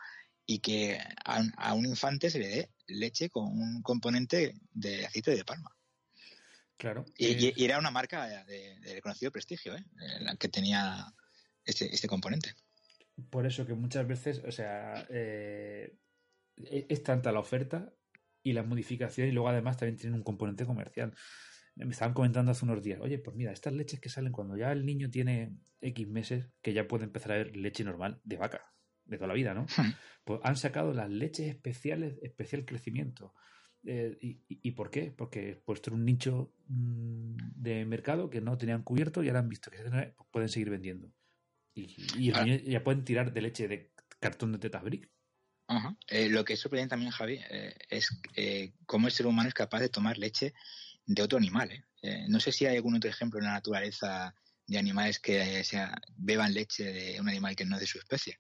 [0.46, 5.46] y que a, un infante se le dé leche con un componente de aceite de
[5.46, 5.76] palma.
[6.78, 7.06] Claro.
[7.16, 9.86] Y, era una marca de, reconocido prestigio, ¿eh?
[10.20, 11.14] la que tenía
[11.64, 12.56] este, este, componente.
[13.30, 15.96] Por eso que muchas veces, o sea, eh,
[16.58, 17.94] e, es tanta la oferta
[18.44, 21.14] y la modificación y luego además también tienen un componente comercial
[21.76, 24.72] me estaban comentando hace unos días, oye, pues mira, estas leches que salen cuando ya
[24.72, 28.62] el niño tiene X meses, que ya puede empezar a ver leche normal de vaca,
[29.06, 29.64] de toda la vida, ¿no?
[29.78, 29.94] Hmm.
[30.24, 33.34] Pues han sacado las leches especiales, especial crecimiento.
[33.84, 35.12] Eh, y, por qué?
[35.12, 39.50] Porque puesto en un nicho mm, de mercado que no tenían cubierto y ahora han
[39.50, 41.12] visto que pues pueden seguir vendiendo.
[41.74, 42.46] Y, ah.
[42.46, 45.10] ya pueden tirar de leche de cartón de tetas brick.
[46.08, 48.22] Eh, lo que es sorprendente también, Javi, eh, es
[48.86, 50.54] cómo el ser humano es capaz de tomar leche
[51.06, 51.72] de otro animal.
[51.72, 51.84] ¿eh?
[52.02, 54.34] Eh, no sé si hay algún otro ejemplo en la naturaleza
[54.68, 58.40] de animales que sea, beban leche de un animal que no es de su especie.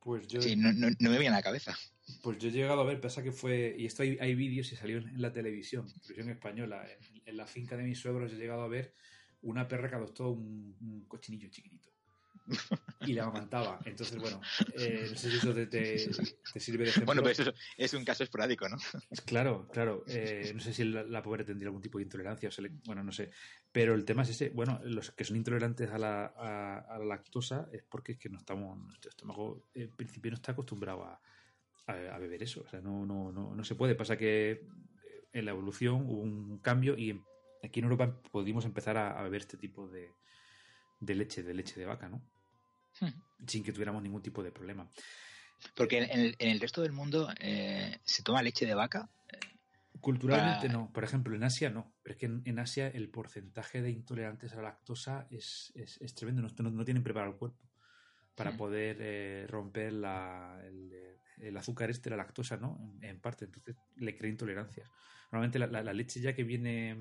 [0.00, 0.40] Pues yo...
[0.40, 1.76] Sí, no, no, me viene a la cabeza.
[2.22, 4.76] Pues yo he llegado a ver, pasa que fue, y esto hay, hay vídeos y
[4.76, 6.84] salió en, la televisión, televisión española,
[7.24, 8.94] en, la finca de mis suegros he llegado a ver
[9.42, 11.89] una perra que adoptó un, un cochinillo chiquitito
[13.00, 13.80] y la amamantaba.
[13.84, 14.40] Entonces, bueno,
[14.74, 17.06] eh, no sé si eso te, sirve de ejemplo.
[17.06, 18.76] Bueno, pero eso es un caso esporádico, ¿no?
[19.24, 20.04] Claro, claro.
[20.06, 23.30] Eh, no sé si la, pobre tendría algún tipo de intolerancia, o bueno, no sé.
[23.72, 27.68] Pero el tema es ese, bueno, los que son intolerantes a la, a, la lactosa
[27.72, 31.20] es porque es que no estamos, nuestro estómago en principio no está acostumbrado a,
[31.86, 32.62] a, beber eso.
[32.62, 33.94] O sea, no, no, no, no se puede.
[33.94, 34.66] Pasa que
[35.32, 37.20] en la evolución hubo un cambio y
[37.62, 40.10] aquí en Europa pudimos empezar a, beber este tipo de,
[40.98, 42.22] de leche, de leche de vaca, ¿no?
[43.46, 44.88] Sin que tuviéramos ningún tipo de problema.
[45.74, 49.08] Porque en el, resto del mundo eh, se toma leche de vaca.
[50.00, 50.90] Culturalmente no.
[50.92, 51.92] Por ejemplo, en Asia no.
[52.02, 56.42] Pero es que en, Asia el porcentaje de intolerantes a la lactosa es, es, tremendo.
[56.42, 57.68] No, no, tienen preparado el cuerpo
[58.34, 58.56] para hmm.
[58.56, 60.58] poder eh, romper la,
[61.38, 62.96] el, azúcar este, la lactosa, ¿no?
[63.02, 63.44] En, parte.
[63.44, 64.90] Entonces le crea intolerancias.
[65.30, 66.96] Normalmente la, leche ya que viene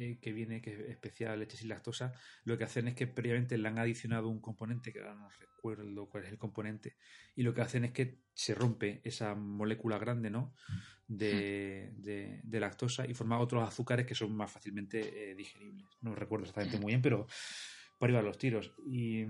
[0.00, 2.12] eh, que viene que es especial leche sin lactosa,
[2.44, 6.08] lo que hacen es que previamente le han adicionado un componente, que ahora no recuerdo
[6.08, 6.96] cuál es el componente,
[7.34, 10.54] y lo que hacen es que se rompe esa molécula grande ¿no?
[11.08, 11.90] de,
[12.44, 15.86] de, lactosa y forma otros azúcares que son más fácilmente eh, digeribles.
[16.00, 17.26] No recuerdo exactamente muy bien, pero
[17.98, 18.72] para ir a los tiros.
[18.86, 19.24] Y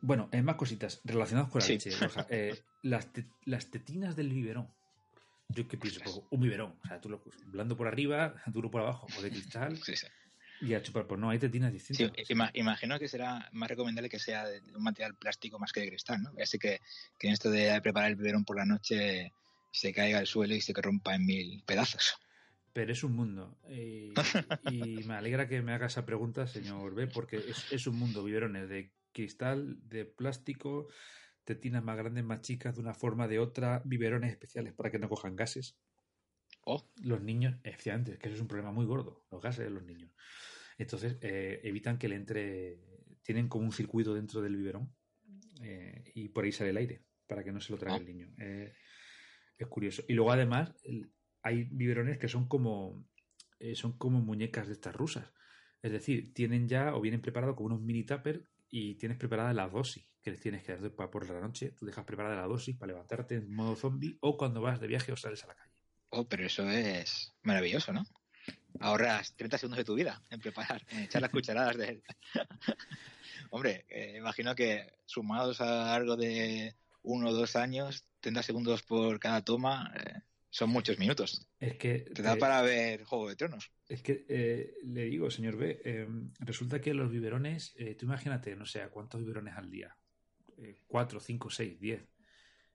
[0.00, 1.90] bueno, hay más cositas relacionadas con la leche.
[2.30, 3.08] Eh, las,
[3.44, 4.68] las tetinas del biberón.
[5.48, 6.74] Yo qué pienso, pues, un biberón.
[6.82, 9.76] O sea, tú lo blando por arriba, duro por abajo, o de cristal.
[9.78, 10.06] Sí, sí.
[10.60, 12.12] Y a chupar, pues no, hay tetinas distintas.
[12.26, 15.88] Sí, imagino que será más recomendable que sea de un material plástico más que de
[15.88, 16.32] cristal, ¿no?
[16.40, 16.80] Así que,
[17.18, 19.32] que en esto de preparar el biberón por la noche
[19.70, 22.16] se caiga al suelo y se rompa en mil pedazos.
[22.72, 23.58] Pero es un mundo.
[23.68, 24.14] Y,
[24.70, 28.24] y me alegra que me haga esa pregunta, señor B, porque es, es un mundo,
[28.24, 30.88] biberones de cristal, de plástico,
[31.44, 35.08] tetinas más grandes, más chicas, de una forma, de otra, biberones especiales para que no
[35.08, 35.78] cojan gases.
[36.62, 36.90] Oh.
[37.02, 40.10] Los niños, efectivamente, que eso es un problema muy gordo, los gases de los niños.
[40.78, 42.80] Entonces, eh, evitan que le entre,
[43.22, 44.94] tienen como un circuito dentro del biberón
[45.62, 48.00] eh, y por ahí sale el aire, para que no se lo trague oh.
[48.00, 48.34] el niño.
[48.38, 48.72] Eh,
[49.58, 50.02] es curioso.
[50.08, 50.74] Y luego, además,
[51.42, 53.06] hay biberones que son como,
[53.74, 55.30] son como muñecas de estas rusas.
[55.84, 59.68] Es decir, tienen ya o vienen preparados como unos mini tupper y tienes preparada la
[59.68, 61.72] dosis que les tienes que dar por la noche.
[61.72, 65.12] Tú dejas preparada la dosis para levantarte en modo zombie o cuando vas de viaje
[65.12, 65.74] o sales a la calle.
[66.08, 68.02] Oh, pero eso es maravilloso, ¿no?
[68.80, 72.02] Ahorras 30 segundos de tu vida en preparar, en echar las cucharadas de él.
[73.50, 79.20] Hombre, eh, imagino que sumados a algo de uno o dos años, 30 segundos por
[79.20, 80.22] cada toma, eh,
[80.54, 81.48] son muchos minutos.
[81.58, 83.72] Es que te da para ver Juego de Tronos.
[83.88, 86.06] Es que eh, le digo, señor B, eh,
[86.38, 89.96] resulta que los biberones, eh, tú imagínate, no sé, ¿cuántos biberones al día?
[90.86, 92.08] cuatro, cinco, seis, diez.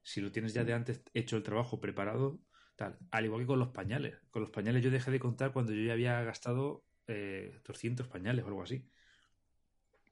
[0.04, 2.42] Si lo tienes ya de antes hecho el trabajo preparado,
[2.76, 3.00] tal.
[3.12, 4.18] Al igual que con los pañales.
[4.30, 8.50] Con los pañales yo dejé de contar cuando yo ya había gastado 200 pañales o
[8.50, 8.86] algo así.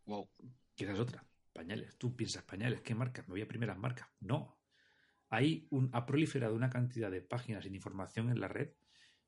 [0.05, 0.29] Wow.
[0.77, 1.25] Es otra.
[1.51, 1.97] Pañales.
[1.97, 3.27] Tú piensas pañales, ¿qué marcas?
[3.27, 4.07] Me voy a primeras marcas.
[4.21, 4.56] No,
[5.29, 8.69] hay un, ha proliferado una cantidad de páginas sin información en la red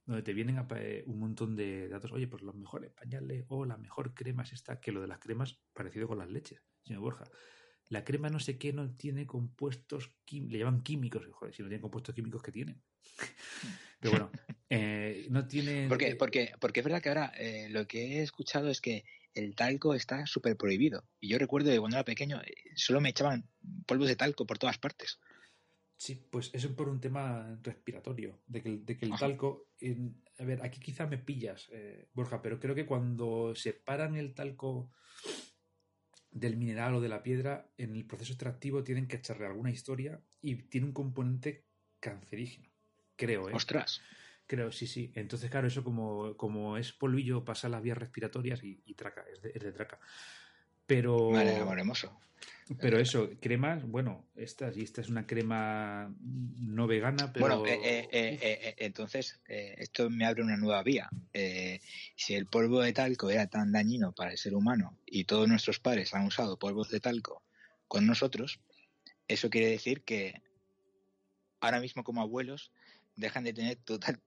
[0.09, 2.11] donde te vienen eh, un montón de datos.
[2.11, 5.19] Oye, pues los mejores pañales o la mejor crema es esta, que lo de las
[5.19, 7.25] cremas parecido con las leches, señor Borja.
[7.89, 11.27] La crema no sé qué no tiene compuestos, le llaman químicos.
[11.31, 12.81] Joder, si no tiene compuestos químicos, ¿qué tiene?
[13.99, 14.31] Pero bueno,
[14.69, 15.87] eh, no tiene...
[15.87, 19.55] Porque, porque, porque es verdad que ahora eh, lo que he escuchado es que el
[19.55, 21.03] talco está súper prohibido.
[21.19, 22.41] Y yo recuerdo que cuando era pequeño
[22.75, 23.47] solo me echaban
[23.85, 25.19] polvos de talco por todas partes.
[25.99, 29.67] Sí, pues eso es por un tema respiratorio, de que, de que el talco...
[30.39, 34.89] a ver, aquí quizá me pillas, eh, Borja, pero creo que cuando separan el talco
[36.31, 40.21] del mineral o de la piedra, en el proceso extractivo tienen que echarle alguna historia
[40.41, 41.65] y tiene un componente
[41.99, 42.69] cancerígeno.
[43.17, 43.53] Creo, ¿eh?
[43.53, 44.01] ¡Ostras!
[44.47, 45.11] Creo, sí, sí.
[45.15, 49.41] Entonces, claro, eso como, como es polvillo, pasa a las vías respiratorias y, traca, es
[49.41, 49.99] de, es de traca.
[50.89, 51.29] Pero.
[51.29, 51.53] Vale.
[52.79, 57.59] Pero eso, cremas, bueno, esta, y esta es una crema no vegana, pero...
[57.59, 61.09] Bueno, eh, eh, eh, entonces, esto me abre una nueva vía.
[61.33, 65.79] si el polvo de talco era tan dañino para el ser humano y todos nuestros
[65.79, 67.41] padres han usado polvos de talco
[67.87, 68.59] con nosotros,
[69.27, 70.43] eso quiere decir que
[71.61, 72.71] ahora mismo como abuelos
[73.15, 73.79] dejan de tener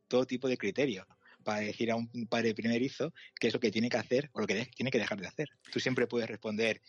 [0.09, 1.07] todo tipo de criterio
[1.43, 4.47] para decir a un padre primerizo qué es lo que tiene que hacer o lo
[4.47, 5.49] que tiene que dejar de hacer.
[5.73, 6.81] Tú siempre puedes responder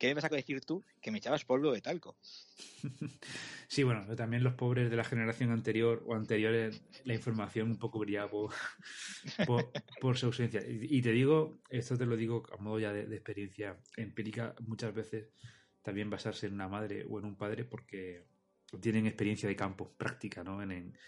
[0.00, 2.16] ¿Qué me vas a decir tú que me echabas polvo de talco?
[3.68, 8.00] Sí, bueno, también los pobres de la generación anterior o anteriores, la información un poco
[8.00, 8.50] brillaba por,
[10.16, 10.60] su ausencia.
[10.66, 15.30] Y, te digo, esto te lo digo a modo ya de, experiencia empírica, muchas veces
[15.82, 18.24] también basarse en una madre o en un padre porque
[18.80, 20.60] tienen experiencia de campo, práctica, ¿no?
[20.62, 20.98] En,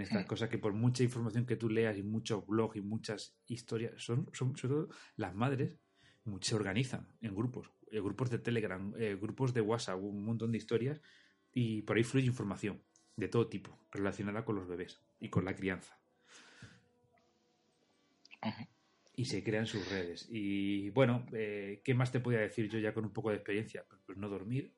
[0.00, 3.92] estas cosas que por mucha información que tú leas y muchos blogs y muchas historias,
[4.02, 5.78] son, son sobre todo las madres
[6.40, 10.58] se organizan en grupos, eh, grupos de Telegram, eh, grupos de WhatsApp, un montón de
[10.58, 11.00] historias
[11.52, 12.82] y por ahí fluye información
[13.16, 15.98] de todo tipo relacionada con los bebés y con la crianza.
[19.14, 20.26] Y se crean sus redes.
[20.30, 23.84] Y bueno, eh, ¿qué más te podía decir yo ya con un poco de experiencia?
[23.88, 24.72] Pues, pues no dormir.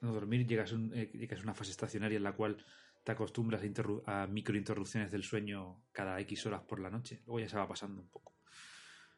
[0.00, 2.56] No dormir, llegas, llegas a una fase estacionaria en la cual
[3.04, 3.62] te acostumbras
[4.06, 7.22] a, a microinterrupciones del sueño cada X horas por la noche.
[7.26, 8.32] Luego ya se va pasando un poco.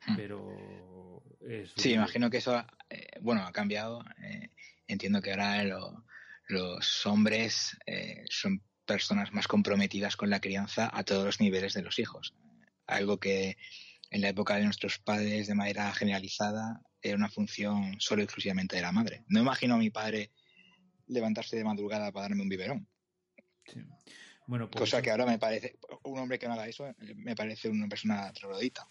[0.07, 0.17] Hmm.
[0.17, 1.23] pero
[1.77, 4.51] sí imagino que eso eh, bueno ha cambiado eh,
[4.87, 5.65] entiendo que ahora
[6.49, 11.83] los hombres eh, son personas más comprometidas con la crianza a todos los niveles de
[11.83, 12.35] los hijos
[12.87, 13.57] algo que
[14.11, 18.77] en la época de nuestros padres de manera generalizada era una función solo y exclusivamente
[18.77, 20.33] de la madre no imagino a mi padre
[21.07, 22.89] levantarse de madrugada para darme un biberón
[24.47, 27.89] Bueno, Cosa que ahora me parece, un hombre que no haga eso, me parece una
[27.89, 28.87] persona troglodita.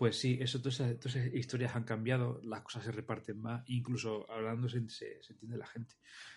[0.00, 4.66] Pues sí, eso, todas esas, historias han cambiado, las cosas se reparten más, incluso hablando
[4.66, 5.94] se, se, entiende la gente.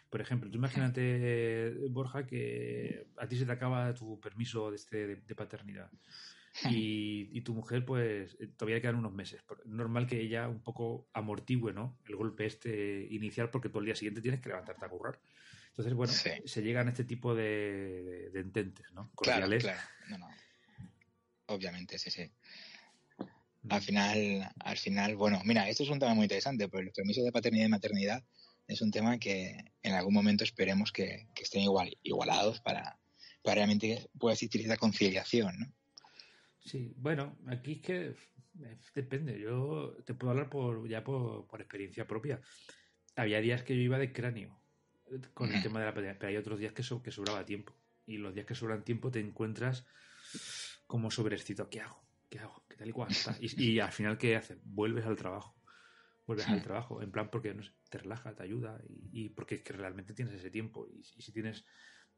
[0.09, 5.15] Por ejemplo, tú imagínate, Borja, que a ti se te acaba tu permiso de, este,
[5.15, 5.89] de, paternidad
[6.69, 9.41] y, tu mujer, pues todavía quedan unos meses.
[9.63, 11.97] Normal que ella un poco amortigüe ¿no?
[12.09, 15.21] el golpe este inicial porque tú al día siguiente tienes que levantarte a currar.
[15.73, 19.09] Entonces, bueno, se llegan a este tipo de, de ententes, ¿no?
[19.15, 19.63] Cordiales.
[19.63, 20.19] Claro, claro.
[20.21, 20.35] No, no.
[21.47, 22.31] Obviamente, sí, sí.
[23.69, 27.23] Al final, al final, bueno, mira, esto es un tema muy interesante, porque los permisos
[27.23, 28.23] de paternidad y maternidad
[28.67, 32.99] es un tema que en algún momento esperemos que, estén igual, igualados para,
[33.41, 35.73] para realmente pueda existir esa conciliación, ¿no?
[36.59, 38.15] Sí, bueno, aquí es que
[38.93, 39.39] depende.
[39.39, 42.41] Yo te puedo hablar por ya por, experiencia propia.
[43.15, 44.62] Había días que yo iba de cráneo
[45.33, 47.75] con el tema de la paternidad, pero hay otros días que, que sobraba tiempo.
[48.05, 49.85] Y los días que sobran tiempo te encuentras
[50.87, 51.69] como sobrecito.
[51.69, 52.03] ¿Qué hago?
[52.33, 52.63] ¿qué hago?
[52.67, 53.09] ¿Qué tal y cual?
[53.39, 54.57] Y, al final, ¿qué haces?
[54.63, 55.55] Vuelves al trabajo.
[56.25, 59.73] Vuelves al trabajo, en plan porque no te relaja, te ayuda y, porque es que
[59.73, 60.87] realmente tienes ese tiempo.
[60.87, 61.63] Y, si tienes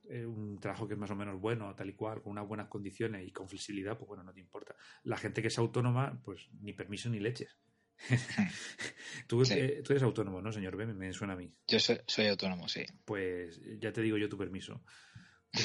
[0.08, 2.68] eh, un trabajo que es más o menos bueno, tal y cual, con unas buenas
[2.70, 4.76] condiciones y con flexibilidad, pues bueno, no te importa.
[5.04, 7.58] La gente que es autónoma, pues ni permiso ni leches.
[9.28, 10.86] tú, eh, tú, eres autónomo, ¿no, señor B?
[10.88, 11.52] Me, suena a mí.
[11.68, 12.86] Yo soy, autónomo, sí.
[13.06, 14.84] Pues ya te digo yo tu permiso.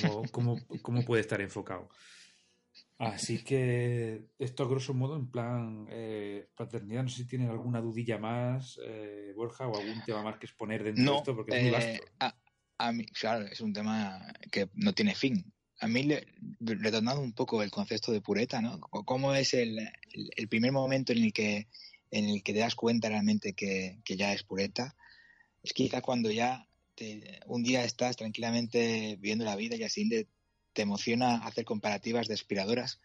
[0.03, 1.91] ¿Cómo, cómo, cómo puede estar enfocado?
[3.01, 7.81] Así que esto a grosso modo en plan eh, paternidad, no sé si tienen alguna
[7.81, 11.63] dudilla más, eh, Borja, o algún tema más que exponer dentro de esto, porque es
[11.63, 12.05] muy vasto.
[12.21, 12.31] Eh,
[12.77, 14.21] a, mí, claro, es un tema
[14.53, 15.51] que no tiene fin.
[15.81, 16.27] A mí, le,
[16.61, 18.79] retornando un poco el concepto de pureta, ¿no?
[18.81, 19.79] ¿Cómo es el,
[20.51, 21.69] primer momento en el que
[22.11, 24.97] en el que te das cuenta realmente que, ya es pureta?
[25.63, 26.67] Es quizá cuando ya
[27.47, 33.01] un día estás tranquilamente viviendo la vida y así te emociona hacer comparativas de aspiradoras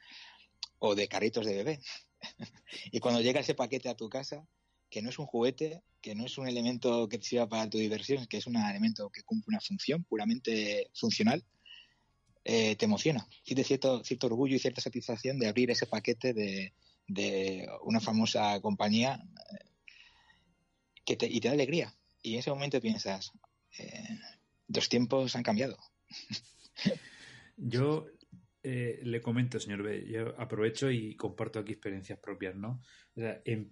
[0.79, 1.79] o de carritos de bebé.
[2.91, 4.45] y cuando llega ese paquete a tu casa,
[4.89, 7.77] que no es un juguete, que no es un elemento que te sirva para tu
[7.77, 11.43] diversión, que es un elemento que cumple una función puramente funcional,
[12.43, 13.27] eh, te emociona.
[13.43, 16.73] Siente cierto, cierto orgullo y cierta satisfacción de abrir ese paquete de,
[17.83, 19.65] una famosa compañía eh,
[21.05, 21.93] que te, y te da alegría.
[22.21, 23.31] Y en ese momento piensas,
[23.77, 24.19] eh,
[24.67, 25.77] los tiempos han cambiado.
[27.57, 28.07] Yo
[28.63, 32.81] eh, le comento, señor B, yo aprovecho y comparto aquí experiencias propias, ¿no?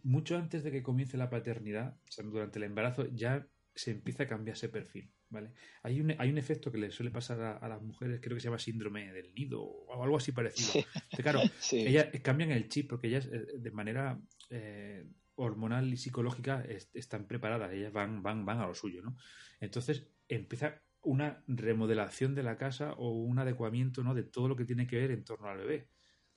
[0.04, 4.56] Mucho antes de que comience la paternidad, durante el embarazo, ya se empieza a cambiar
[4.56, 5.52] ese perfil, ¿vale?
[5.82, 8.46] Hay un, hay un efecto que le suele pasar a, las mujeres, creo que se
[8.46, 10.86] llama síndrome del nido o algo así parecido.
[11.22, 11.42] claro,
[11.72, 17.74] ellas cambian el chip porque ellas eh, de manera eh, hormonal y psicológica están preparadas,
[17.74, 19.18] ellas van, van, van a lo suyo, ¿no?
[19.60, 24.14] Entonces empieza una remodelación de la casa o un adecuamiento ¿no?
[24.14, 25.90] de todo lo que tiene que ver en torno al bebé.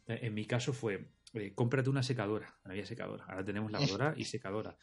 [0.07, 2.59] En mi caso fue, eh, cómprate una secadora.
[2.65, 4.77] No había secadora, ahora tenemos lavadora y secadora.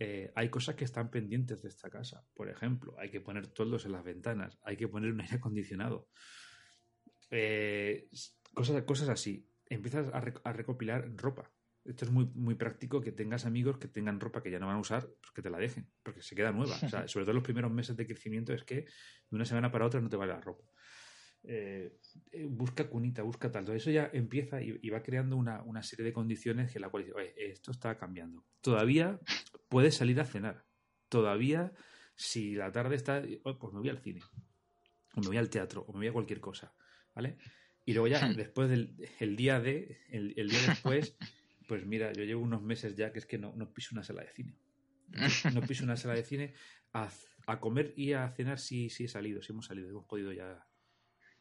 [0.00, 2.26] Eh, hay cosas que están pendientes de esta casa.
[2.34, 6.08] Por ejemplo, hay que poner toldos en las ventanas, hay que poner un aire acondicionado.
[8.52, 9.46] cosas, cosas así.
[9.66, 11.52] Empiezas a recopilar ropa
[11.84, 14.76] esto es muy, muy práctico que tengas amigos que tengan ropa que ya no van
[14.76, 16.76] a usar, pues que te la dejen, porque se queda nueva.
[16.82, 19.86] O sea, sobre todo los primeros meses de crecimiento es que de una semana para
[19.86, 20.64] otra no te vale la ropa.
[21.42, 21.96] Eh,
[22.32, 23.64] eh, busca cunita, busca tal.
[23.64, 27.16] Todo eso ya empieza y, va creando una, serie de condiciones que la cual dice,
[27.16, 28.44] oye, esto está cambiando.
[28.60, 29.18] Todavía
[29.70, 30.66] puedes salir a cenar.
[31.08, 31.72] todavía
[32.14, 34.20] si la tarde está, oh, pues me voy al cine,
[35.14, 36.74] o me voy al teatro, o me voy a cualquier cosa,
[37.14, 37.38] ¿vale?
[37.86, 41.16] Y luego ya, después del el día de, el, el, día después,
[41.66, 44.22] pues mira, yo llevo unos meses ya que es que no, no piso una sala
[44.22, 44.54] de cine.
[45.54, 46.54] No piso una sala de cine
[46.92, 47.10] a,
[47.46, 50.64] a comer y a cenar si, si he salido, si hemos salido, hemos podido ya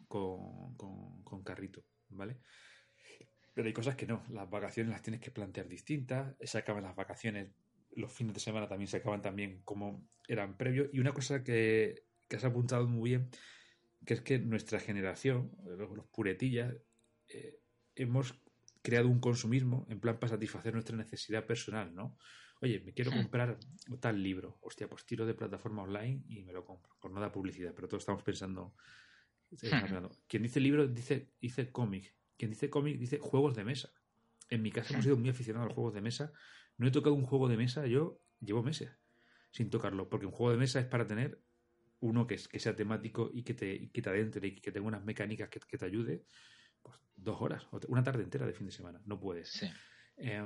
[0.08, 2.38] con, con, con carrito, ¿vale?
[3.54, 6.96] Pero hay cosas que no, las vacaciones las tienes que plantear distintas, se acaban las
[6.96, 7.52] vacaciones,
[7.92, 10.90] los fines de semana también se acaban también como eran previos.
[10.94, 13.30] Y una cosa que, que has apuntado muy bien,
[14.06, 16.76] que es que nuestra generación, los, los puretillas,
[17.28, 17.60] eh,
[17.96, 18.36] hemos
[18.82, 22.18] creado un consumismo en plan para satisfacer nuestra necesidad personal, ¿no?
[22.62, 23.58] Oye, me quiero comprar
[24.02, 24.58] tal libro.
[24.62, 26.94] Hostia, pues tiro de plataforma online y me lo compro.
[27.00, 28.76] Por no da publicidad, pero todos estamos pensando.
[30.28, 32.16] Quien dice libro dice, dice cómic.
[32.38, 33.94] Quien dice cómic dice juegos de mesa.
[34.50, 36.34] En mi caso hemos sido muy aficionados a los juegos de mesa.
[36.80, 38.90] No he tocado un juego de mesa, yo llevo meses
[39.52, 41.40] sin tocarlo, porque un juego de mesa es para tener
[42.00, 44.88] uno que, que sea temático y que te, y que te adentre y que tenga
[44.88, 46.26] unas mecánicas que, que te ayude.
[46.82, 49.02] Pues dos horas, una tarde entera de fin de semana.
[49.06, 49.50] No puedes.
[49.50, 49.70] Sí.
[50.18, 50.42] Eh,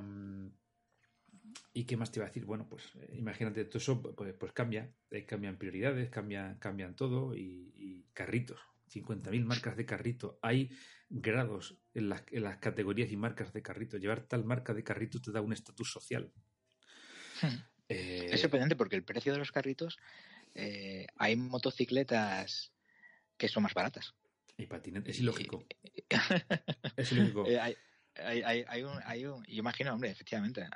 [1.74, 2.46] ¿Y qué más te iba a decir?
[2.46, 7.36] Bueno, pues eh, imagínate, todo eso pues, pues cambia, eh, cambian prioridades, cambian, cambian todo
[7.36, 8.60] y, y carritos,
[8.94, 10.40] 50.000 marcas de carrito.
[10.42, 10.70] Hay
[11.10, 13.98] grados en las, en las, categorías y marcas de carrito.
[13.98, 16.32] Llevar tal marca de carrito te da un estatus social.
[17.42, 17.56] Hmm.
[17.90, 18.30] Eh...
[18.32, 19.98] Es sorprendente porque el precio de los carritos,
[20.56, 22.72] eh, hay motocicletas
[23.38, 24.14] que son más baratas.
[24.58, 25.66] Y patinetes, es ilógico.
[26.98, 27.48] es ilógico.
[27.48, 27.76] Eh, hay,
[28.16, 30.68] hay, hay, hay, un, hay un, yo imagino, hombre, efectivamente,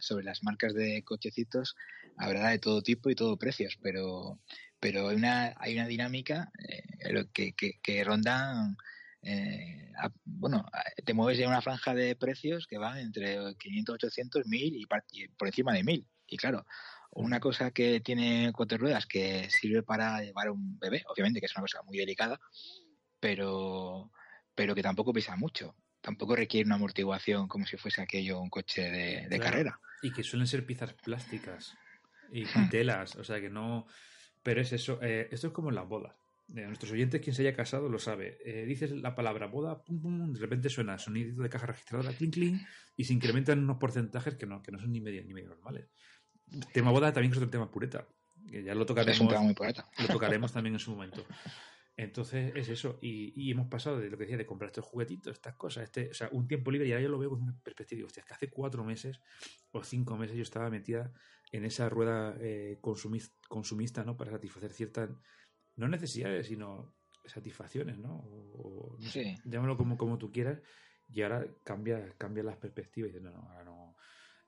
[0.00, 1.76] sobre las marcas de cochecitos
[2.16, 4.38] habrá de todo tipo y todo precios, pero,
[4.80, 8.74] pero hay, una, hay una dinámica eh, que, que, ronda,
[9.22, 9.92] eh,
[10.24, 10.66] bueno,
[11.04, 15.28] te mueves en una franja de precios que van entre 500, 800, 1000 y, y
[15.28, 16.06] por encima de 1000.
[16.28, 16.66] Y claro,
[17.10, 21.54] una cosa que tiene cuatro ruedas que sirve para llevar un bebé, obviamente que es
[21.56, 22.40] una cosa muy delicada,
[23.20, 24.10] pero,
[24.54, 25.74] pero que tampoco pesa mucho
[26.06, 29.42] tampoco requiere una amortiguación como si fuese aquello un coche de, de claro.
[29.42, 29.80] carrera.
[30.02, 31.76] Y que suelen ser piezas plásticas
[32.30, 32.68] y hmm.
[32.70, 33.88] telas, o sea que no...
[34.44, 36.14] Pero es eso, eh, esto es como en las bodas.
[36.46, 38.38] De nuestros oyentes, quien se haya casado lo sabe.
[38.44, 42.34] Eh, dices la palabra boda, pum, pum, de repente suena sonido de caja registradora, clink,
[42.34, 42.62] clink,
[42.96, 45.88] y se incrementan unos porcentajes que no, que no son ni medio ni medio normales.
[46.72, 48.06] Tema boda también es otro tema pureta,
[48.48, 49.16] que ya lo tocaremos.
[49.16, 49.90] Es un tema muy pureta.
[49.98, 51.26] Lo tocaremos también en su momento.
[51.96, 52.98] Entonces es eso.
[53.00, 56.10] Y, y, hemos pasado de lo que decía, de comprar estos juguetitos, estas cosas, este,
[56.10, 58.06] o sea, un tiempo libre, y ahora yo lo veo con una perspectiva.
[58.06, 59.20] Hostia, es que hace cuatro meses
[59.72, 61.12] o cinco meses yo estaba metida
[61.52, 64.16] en esa rueda eh, consumista, consumista, ¿no?
[64.16, 65.10] Para satisfacer ciertas,
[65.76, 66.94] no necesidades, sino
[67.24, 68.14] satisfacciones, ¿no?
[68.14, 69.24] O, no sí.
[69.24, 70.60] sé, llámalo como, como tú quieras,
[71.08, 73.96] y ahora cambia, cambia las perspectivas y dices, no, no, ahora no,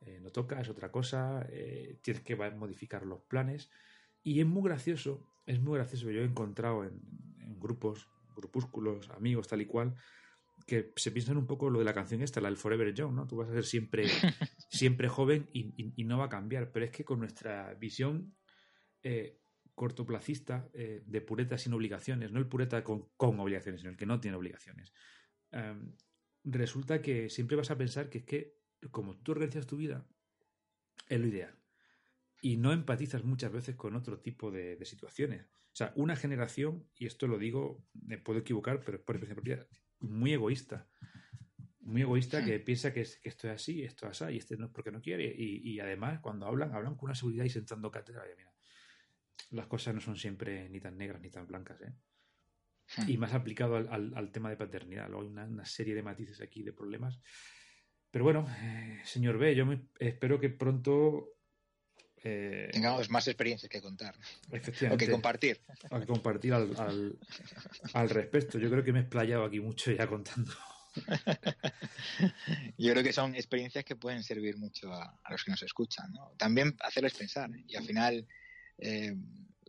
[0.01, 3.71] eh, no toca, es otra cosa, eh, tienes que modificar los planes.
[4.23, 6.11] Y es muy gracioso, es muy gracioso.
[6.11, 7.01] Yo he encontrado en,
[7.49, 9.95] en grupos, grupúsculos, amigos, tal y cual,
[10.67, 13.27] que se piensan un poco lo de la canción esta, la del Forever Young, ¿no?
[13.27, 14.05] Tú vas a ser siempre,
[14.71, 16.71] siempre joven y, y, y, no va a cambiar.
[16.73, 18.37] Pero es que con nuestra visión
[19.03, 19.41] eh,
[19.75, 24.07] cortoplacista eh, de pureta sin obligaciones, no el pureta con, con, obligaciones, sino el que
[24.07, 24.93] no tiene obligaciones,
[25.53, 25.75] eh,
[26.45, 28.59] resulta que siempre vas a pensar que es que
[28.91, 30.07] como tú organizas tu vida,
[31.09, 31.58] es lo ideal
[32.41, 35.45] y no empatizas muchas veces con otro tipo de, de, situaciones.
[35.45, 39.35] O sea, una generación, y esto lo digo, me puedo equivocar, pero es por experiencia
[39.35, 39.67] propia,
[40.01, 40.89] muy egoísta.
[41.81, 44.57] Muy egoísta que piensa que, es, que, esto es así, esto es así, y este
[44.57, 45.25] no es porque no quiere.
[45.37, 48.25] Y, y además, cuando hablan, hablan con una seguridad y sentando cátedra.
[48.37, 48.53] Mira,
[49.51, 51.93] las cosas no son siempre ni tan negras ni tan blancas, ¿eh?
[53.07, 55.09] Y más aplicado al, al, al tema de paternidad.
[55.09, 57.21] Luego hay una, una, serie de matices aquí de problemas.
[58.11, 61.38] Pero bueno, eh, señor B, yo me, espero que pronto
[62.25, 64.15] eh, tengamos más experiencias que contar.
[64.91, 65.61] O que compartir.
[65.91, 67.19] O que compartir al, al,
[67.93, 68.59] al, respecto.
[68.59, 70.53] Yo creo que me he explayado aquí mucho ya contando.
[72.79, 76.13] Yo creo que son experiencias que pueden servir mucho a, a los que nos escuchan
[76.13, 76.33] ¿no?
[76.37, 78.27] también hacerles pensar y al final
[78.79, 79.15] eh,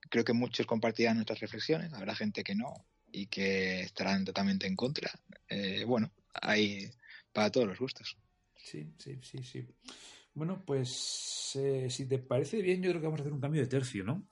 [0.10, 4.76] creo que muchos compartirán nuestras reflexiones habrá gente que no y que estarán totalmente en
[4.76, 5.12] contra.
[5.50, 6.92] Eh, bueno hay
[7.34, 8.18] para todos los gustos.
[8.56, 9.68] Sí sí sí sí
[10.34, 13.62] bueno, pues eh, si te parece bien, yo creo que vamos a hacer un cambio
[13.62, 14.28] de tercio, ¿no?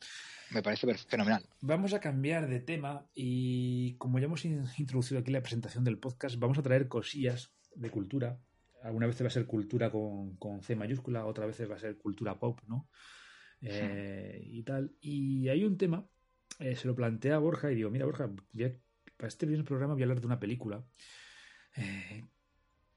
[0.52, 1.44] Me parece fenomenal.
[1.62, 6.38] Vamos a cambiar de tema y como ya hemos introducido aquí la presentación del podcast,
[6.40, 8.40] vamos a traer cosillas de cultura.
[8.82, 11.98] Alguna vez va a ser cultura con, con C mayúscula, otra vez va a ser
[11.98, 12.88] cultura pop, ¿no?
[13.62, 14.96] Eh, y tal.
[15.02, 16.08] Y hay un tema,
[16.60, 18.72] eh, se lo plantea a Borja y digo, mira Borja, ya,
[19.18, 20.86] para este primer programa voy a hablar de una película
[21.76, 22.24] eh,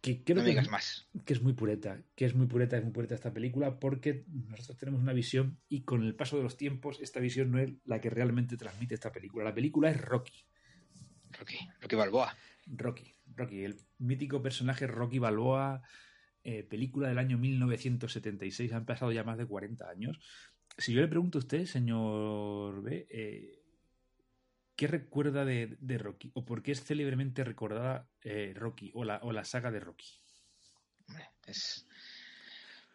[0.00, 1.08] Que no digas más.
[1.26, 4.78] Que es muy pureta, que es muy pureta, es muy pureta esta película porque nosotros
[4.78, 8.00] tenemos una visión y con el paso de los tiempos esta visión no es la
[8.00, 9.44] que realmente transmite esta película.
[9.44, 10.46] La película es Rocky.
[11.38, 12.34] Rocky, Rocky Balboa.
[12.66, 15.82] Rocky, Rocky, el mítico personaje Rocky Balboa,
[16.44, 20.18] eh, película del año 1976, han pasado ya más de 40 años.
[20.78, 23.59] Si yo le pregunto a usted, señor B, eh,
[24.80, 26.30] ¿Qué recuerda de, Rocky?
[26.32, 30.08] ¿O por qué es célebremente recordada eh, Rocky o la, o la saga de Rocky?
[31.46, 31.86] es...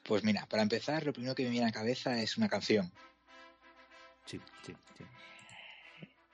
[0.04, 2.92] Pues mira, para empezar, lo primero que me viene a la cabeza es una canción.
[4.26, 5.06] Sí, sí, sí.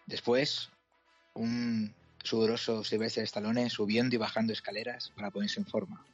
[0.06, 0.70] Después,
[1.34, 1.94] un
[2.24, 6.06] sudoroso Sylvester Stallone subiendo y bajando escaleras para ponerse en forma,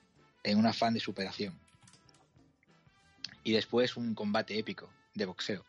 [0.42, 1.54] en un afán de superación.
[3.44, 5.64] Y después un combate épico de boxeo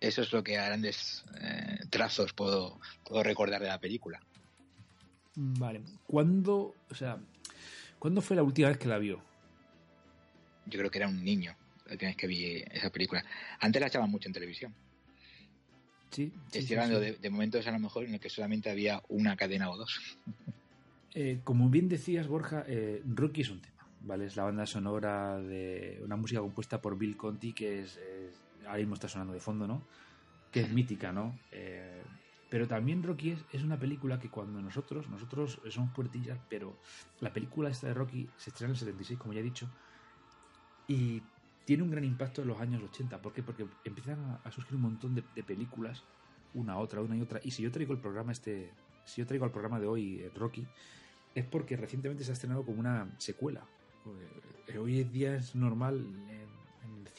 [0.00, 4.20] eso es lo que a grandes eh, trazos puedo, puedo recordar de la película.
[5.36, 5.82] Vale.
[6.06, 7.18] ¿Cuándo, o sea,
[7.98, 9.22] ¿cuándo fue la última vez que la vio?
[10.66, 13.24] Yo creo que era un niño la última vez que vi esa película.
[13.58, 14.74] Antes la echaban mucho en televisión.
[16.10, 16.32] Sí.
[16.52, 19.76] Estoy hablando De, momentos a lo mejor en los que solamente había una cadena o
[19.76, 20.00] dos.
[21.12, 23.84] Eh, como bien decías, Borja, eh, Rocky es un tema.
[24.02, 24.26] ¿vale?
[24.26, 27.98] Es la banda sonora de una música compuesta por Bill Conti, que es
[28.66, 29.82] ahora mismo está sonando de fondo, ¿no?
[30.50, 31.38] Que es mítica, ¿no?
[31.52, 32.02] Eh,
[32.50, 36.76] pero también Rocky es, una película que cuando nosotros, nosotros somos puertillas, pero
[37.20, 39.68] la película esta de Rocky se estrena en el 76, como ya he dicho,
[40.88, 41.22] y
[41.64, 43.22] tiene un gran impacto en los años 80.
[43.22, 43.44] ¿Por qué?
[43.44, 46.02] Porque empiezan a, surgir un montón de, películas,
[46.52, 47.40] una, otra, una y otra.
[47.44, 48.72] Y si yo traigo el programa este,
[49.04, 50.66] si yo traigo el programa de hoy, eh, Rocky,
[51.36, 53.64] es porque recientemente se ha estrenado como una secuela.
[54.66, 56.04] Eh, hoy en día es normal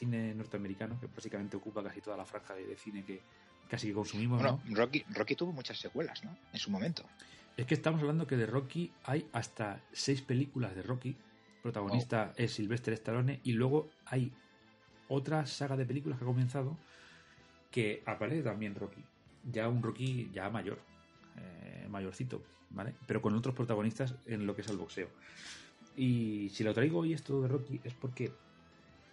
[0.01, 3.21] cine norteamericano, que básicamente ocupa casi toda la franja de, cine que
[3.69, 4.41] casi que consumimos.
[4.41, 6.35] Bueno, Rocky, Rocky tuvo muchas secuelas, ¿no?
[6.51, 7.03] En su momento.
[7.55, 11.15] Es que estamos hablando que de Rocky hay hasta seis películas de Rocky.
[11.61, 14.31] Protagonista es Sylvester Stallone y luego hay
[15.07, 16.77] otra saga de películas que ha comenzado
[17.69, 19.03] que aparece también Rocky.
[19.51, 20.79] Ya un Rocky ya mayor,
[21.37, 22.41] eh, mayorcito,
[22.71, 22.95] ¿vale?
[23.05, 25.09] Pero con otros protagonistas en lo que es el boxeo.
[25.95, 28.31] Y si lo traigo hoy esto de Rocky es porque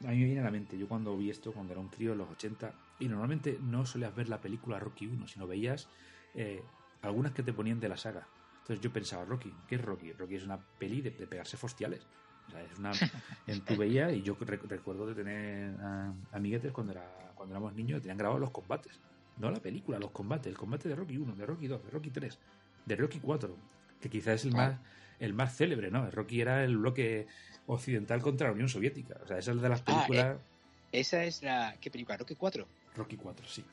[0.05, 2.13] a mí me viene a la mente, yo cuando vi esto, cuando era un crío
[2.13, 5.89] en los 80, y normalmente no solías ver la película Rocky 1, sino veías
[6.35, 6.63] eh,
[7.03, 8.27] algunas que te ponían de la saga.
[8.61, 10.13] Entonces yo pensaba, Rocky, ¿qué es Rocky?
[10.13, 12.07] Rocky es una peli de, pegarse fostiales.
[12.47, 12.93] O sea, es una,
[13.47, 15.75] en tu veías, y yo recuerdo de tener
[16.33, 19.01] amiguetes cuando, era, cuando éramos niños, tenían grabados los combates.
[19.39, 20.47] No la película, los combates.
[20.51, 22.39] El combate de Rocky 1, de Rocky 2, de Rocky 3,
[22.87, 23.57] de Rocky 4,
[24.01, 24.79] que quizás es el más
[25.21, 26.11] el más célebre, ¿no?
[26.11, 27.27] Rocky era el bloque
[27.67, 29.17] occidental contra la Unión Soviética.
[29.23, 30.37] O sea, esa es de las ah, películas.
[30.37, 31.77] Eh, esa es la.
[31.81, 32.17] ¿Qué película?
[32.17, 32.67] ¿Rocky 4?
[32.97, 33.65] Rocky 4, sí.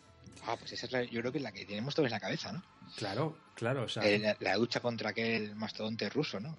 [0.46, 2.20] Ah, pues esa es la, yo creo que es la que tenemos todos en la
[2.20, 2.62] cabeza, ¿no?
[2.98, 3.84] Claro, claro.
[3.84, 6.56] O sea, eh, la, lucha contra aquel mastodonte ruso, ¿no?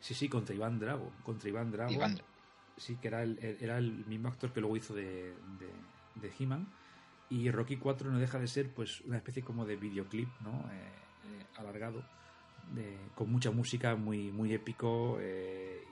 [0.00, 1.12] Sí, sí, contra Iván Drago.
[1.22, 1.92] Contra Iván Drago.
[2.76, 5.34] Sí, que era el, era el mismo actor que luego hizo de,
[6.16, 6.66] de, He-Man.
[7.28, 10.50] Y Rocky 4 no deja de ser pues una especie como de videoclip, ¿no?
[10.72, 12.02] Eh, alargado
[13.14, 15.18] con mucha música, muy, muy épico.
[15.20, 15.82] Eh,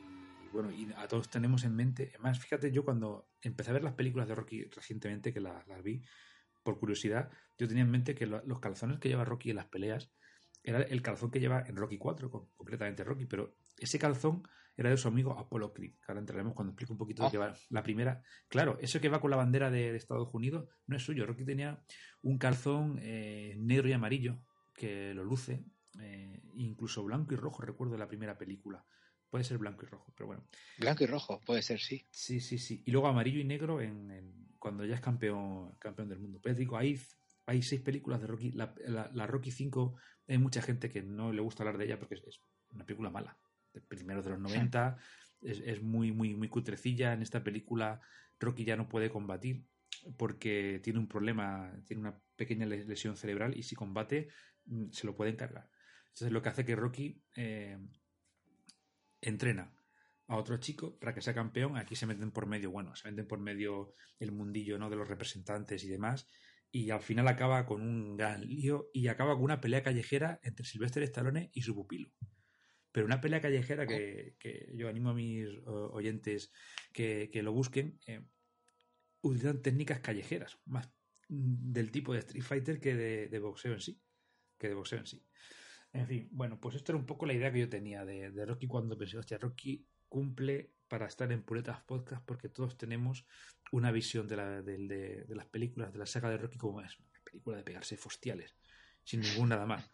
[0.44, 2.10] y bueno, y a todos tenemos en mente.
[2.14, 6.02] Además, fíjate, yo cuando empecé a ver las películas de Rocky recientemente, que las, vi
[6.62, 10.12] por curiosidad, yo tenía en mente que los calzones que lleva Rocky en las peleas
[10.62, 14.42] era el calzón que lleva en Rocky 4, completamente Rocky, pero ese calzón
[14.76, 17.38] era de su amigo Apollo Creed, que ahora entraremos cuando explico un poquito de qué
[17.38, 18.22] va la primera.
[18.48, 21.26] Claro, eso que va con la bandera de, Estados Unidos no es suyo.
[21.26, 21.82] Rocky tenía
[22.22, 24.42] un calzón eh, negro y amarillo
[24.74, 25.64] que lo luce
[26.02, 28.84] eh, incluso blanco y rojo, recuerdo la primera película.
[29.28, 30.44] Puede ser blanco y rojo, pero bueno.
[30.78, 32.06] Blanco y rojo, puede ser, sí.
[32.10, 32.82] Sí, sí, sí.
[32.84, 36.40] Y luego amarillo y negro en, cuando ya es campeón, campeón del mundo.
[36.42, 37.00] Pero digo, hay,
[37.46, 38.50] hay seis películas de Rocky.
[38.52, 39.94] La, Rocky 5,
[40.26, 42.40] hay mucha gente que no le gusta hablar de ella porque es,
[42.70, 43.38] una película mala.
[43.72, 44.96] De primeros de los 90.
[45.42, 47.12] Es, es, muy, muy, muy cutrecilla.
[47.12, 48.00] En esta película,
[48.40, 49.64] Rocky ya no puede combatir
[50.16, 54.28] porque tiene un problema, tiene una pequeña lesión cerebral y si combate
[54.66, 55.70] mm, se lo puede encargar.
[56.10, 57.78] Entonces lo que hace que Rocky eh,
[59.20, 59.72] entrena
[60.30, 61.76] a otro chico para que sea campeón.
[61.76, 64.88] Aquí se meten por medio, bueno, se meten por medio el mundillo ¿no?
[64.88, 66.28] de los representantes y demás.
[66.70, 70.64] Y al final acaba con un gran lío y acaba con una pelea callejera entre
[70.64, 72.12] Sylvester Stallone y su pupilo.
[72.92, 74.36] Pero una pelea callejera que,
[74.74, 76.52] yo animo a mis oyentes
[76.92, 77.98] que, lo busquen.
[78.06, 78.24] Eh,
[79.22, 80.92] utilizan técnicas callejeras, más
[81.28, 84.00] del tipo de Street Fighter que de boxeo en sí.
[84.58, 85.24] Que de boxeo en sí.
[85.92, 88.66] En fin, bueno, pues esto era un poco la idea que yo tenía de, Rocky
[88.66, 93.26] cuando pensé, hostia, Rocky cumple para estar en Puretas Podcast porque todos tenemos
[93.72, 97.20] una visión de, la, de, las películas, de la saga de Rocky como es, una
[97.24, 98.54] película de pegarse fostiales,
[99.02, 99.90] sin ningún nada más.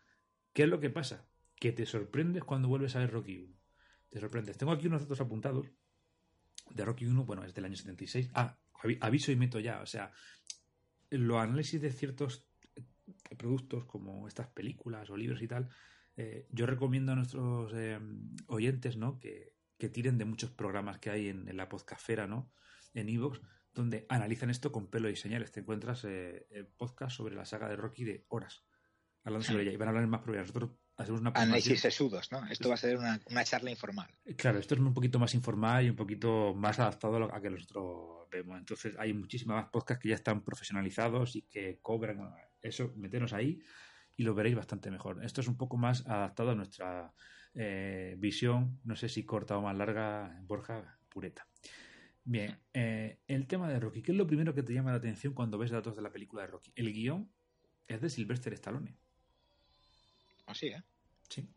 [0.53, 1.27] ¿Qué es lo que pasa?
[1.57, 3.57] Que te sorprendes cuando vuelves a ver Rocky 1.
[4.11, 4.59] te sorprendes.
[4.59, 5.67] Tengo aquí unos datos apuntados
[6.71, 8.31] de Rocky 1, bueno, es del año 76.
[8.35, 8.59] Ah,
[9.01, 10.13] aviso y meto ya, o sea,
[11.11, 12.46] los análisis de ciertos
[13.35, 15.69] productos como estas películas o libros y tal,
[16.17, 17.99] eh, yo recomiendo a nuestros eh,
[18.47, 19.19] oyentes, ¿no?
[19.19, 19.55] Que,
[19.93, 22.51] tiren de muchos programas que hay en, la podcastfera, ¿no?
[22.95, 23.43] En Evox,
[23.75, 25.53] donde analizan esto con pelo y señales.
[25.53, 26.47] Te encuentras eh,
[26.79, 28.65] podcast sobre la saga de Rocky de horas,
[29.23, 29.73] hablando sobre ella.
[29.73, 30.47] Y van a hablar más probabilidad.
[30.47, 32.47] Nosotros hacemos una Análisis sesudos, ¿no?
[32.47, 34.09] Esto va a ser una, charla informal.
[34.39, 37.43] Claro, esto es un poquito más informal y un poquito más adaptado a, lo, a
[37.43, 38.59] que nosotros vemos.
[38.59, 42.33] Entonces hay muchísimas más podcasts que ya están profesionalizados y que cobran
[42.67, 43.63] eso, meteros ahí
[44.17, 45.25] y lo veréis bastante mejor.
[45.25, 47.13] Esto es un poco más adaptado a nuestra
[47.55, 51.47] eh, visión, no sé si corta o más larga, Borja, pureta.
[52.25, 54.03] Bien, eh, el tema de Rocky.
[54.03, 56.43] ¿Qué es lo primero que te llama la atención cuando ves datos de la película
[56.43, 56.73] de Rocky?
[56.75, 57.31] El guion
[57.87, 58.97] es de Sylvester Stallone.
[60.47, 60.83] Así, ¿eh?
[61.29, 61.49] Sí.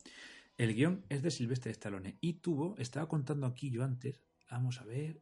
[0.57, 4.84] El guion es de Sylvester Stallone y tuvo, estaba contando aquí yo antes, vamos a
[4.84, 5.22] ver,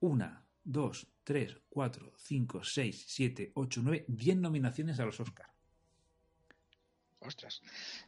[0.00, 5.52] una, dos, tres, cuatro, cinco, seis, siete, ocho, nueve, diez nominaciones a los Oscars.
[7.20, 7.62] Ostras.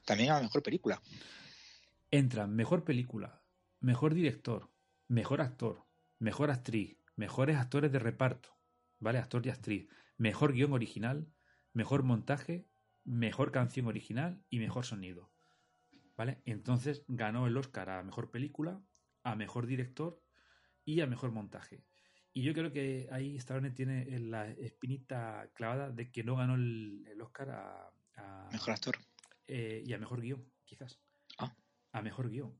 [0.04, 1.00] También a la mejor película.
[2.10, 3.42] Entran mejor película,
[3.80, 4.70] mejor director,
[5.08, 5.84] mejor actor,
[6.18, 8.56] mejor actriz, mejores actores de reparto,
[8.98, 9.18] ¿vale?
[9.18, 11.26] Actor y actriz, mejor guion original,
[11.72, 12.66] mejor montaje,
[13.04, 15.30] mejor canción original y mejor sonido.
[16.16, 16.42] ¿Vale?
[16.44, 18.82] Entonces ganó el Oscar a mejor película,
[19.22, 20.22] a mejor director
[20.84, 21.84] y a mejor montaje.
[22.34, 27.04] Y yo creo que ahí Stallone tiene la espinita clavada de que no ganó el,
[27.20, 28.96] Oscar a, Mejor actor.
[29.46, 31.00] Eh, y a mejor guion, quizás.
[31.38, 31.54] Ah.
[31.92, 32.58] A mejor guion.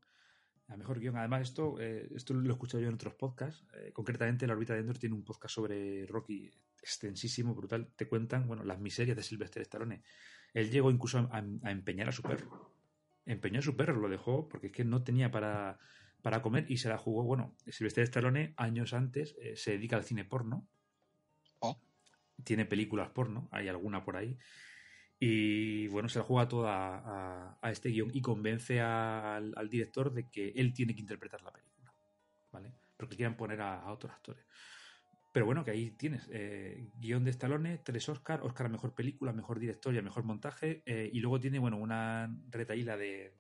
[0.68, 1.16] A mejor guion.
[1.16, 3.64] Además, esto, eh, esto lo he escuchado yo en otros podcasts.
[3.74, 6.50] Eh, concretamente, La órbita de Endor tiene un podcast sobre Rocky
[6.82, 7.92] extensísimo, brutal.
[7.96, 10.02] Te cuentan, bueno, las miserias de Sylvester Stallone.
[10.52, 12.74] Él llegó incluso a, a empeñar a su perro.
[13.24, 15.78] Empeñó a su perro, lo dejó porque es que no tenía para
[16.22, 20.04] para comer y se la jugó, bueno, Silvestre Stallone años antes eh, se dedica al
[20.04, 20.68] cine porno.
[21.58, 21.80] Oh.
[22.44, 24.38] Tiene películas porno, hay alguna por ahí.
[25.18, 30.48] Y bueno, se la juega toda a, este guion y convence al, director de que
[30.50, 31.92] él tiene que interpretar la película.
[32.50, 32.72] ¿Vale?
[32.96, 34.44] Porque quieran poner a, otros actores.
[35.32, 39.32] Pero bueno, que ahí tienes eh, guion de Stallone, tres Oscar, Oscar a mejor película,
[39.32, 40.82] mejor director y a mejor montaje.
[40.86, 43.32] Eh, y luego tiene, bueno, una retaíla de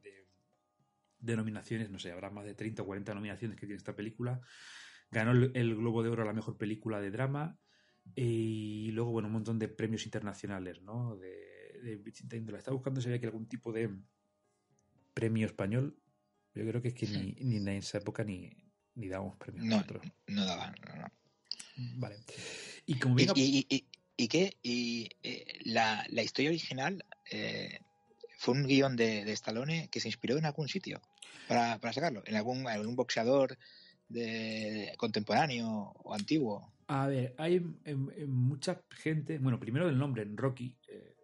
[1.22, 4.40] de nominaciones, no sé, habrá más de 30 o 40 nominaciones que tiene esta película.
[5.10, 7.58] Ganó el, Globo de Oro a la mejor película de drama
[8.14, 11.16] y luego, bueno, un montón de premios internacionales, ¿no?
[11.16, 12.58] De, de índole.
[12.58, 13.90] Estaba buscando si había que algún tipo de
[15.14, 15.96] premio español.
[16.54, 18.50] Yo creo que es que ni, ni en esa época ni,
[18.94, 19.64] ni dábamos premios.
[19.64, 19.84] No,
[20.28, 21.06] no daban, no,
[21.98, 22.16] Vale.
[22.86, 24.58] Y como ¿Y, y, y, qué?
[24.62, 27.80] ¿Y eh, la, la, historia original eh,
[28.42, 31.00] fue un guion de, de, Stallone que se inspiró en algún sitio?
[31.46, 32.24] para, sacarlo?
[32.26, 33.56] ¿En algún, algún boxeador
[34.08, 36.72] de, contemporáneo o antiguo?
[36.88, 37.60] A ver, hay
[38.26, 41.14] mucha gente, bueno, primero del nombre, en Rocky, eh,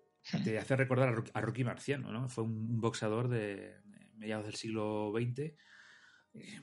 [0.45, 2.29] te hace recordar a Rocky, Marciano, ¿no?
[2.29, 3.75] Fue un boxeador de,
[4.15, 5.55] mediados del siglo XX, eh,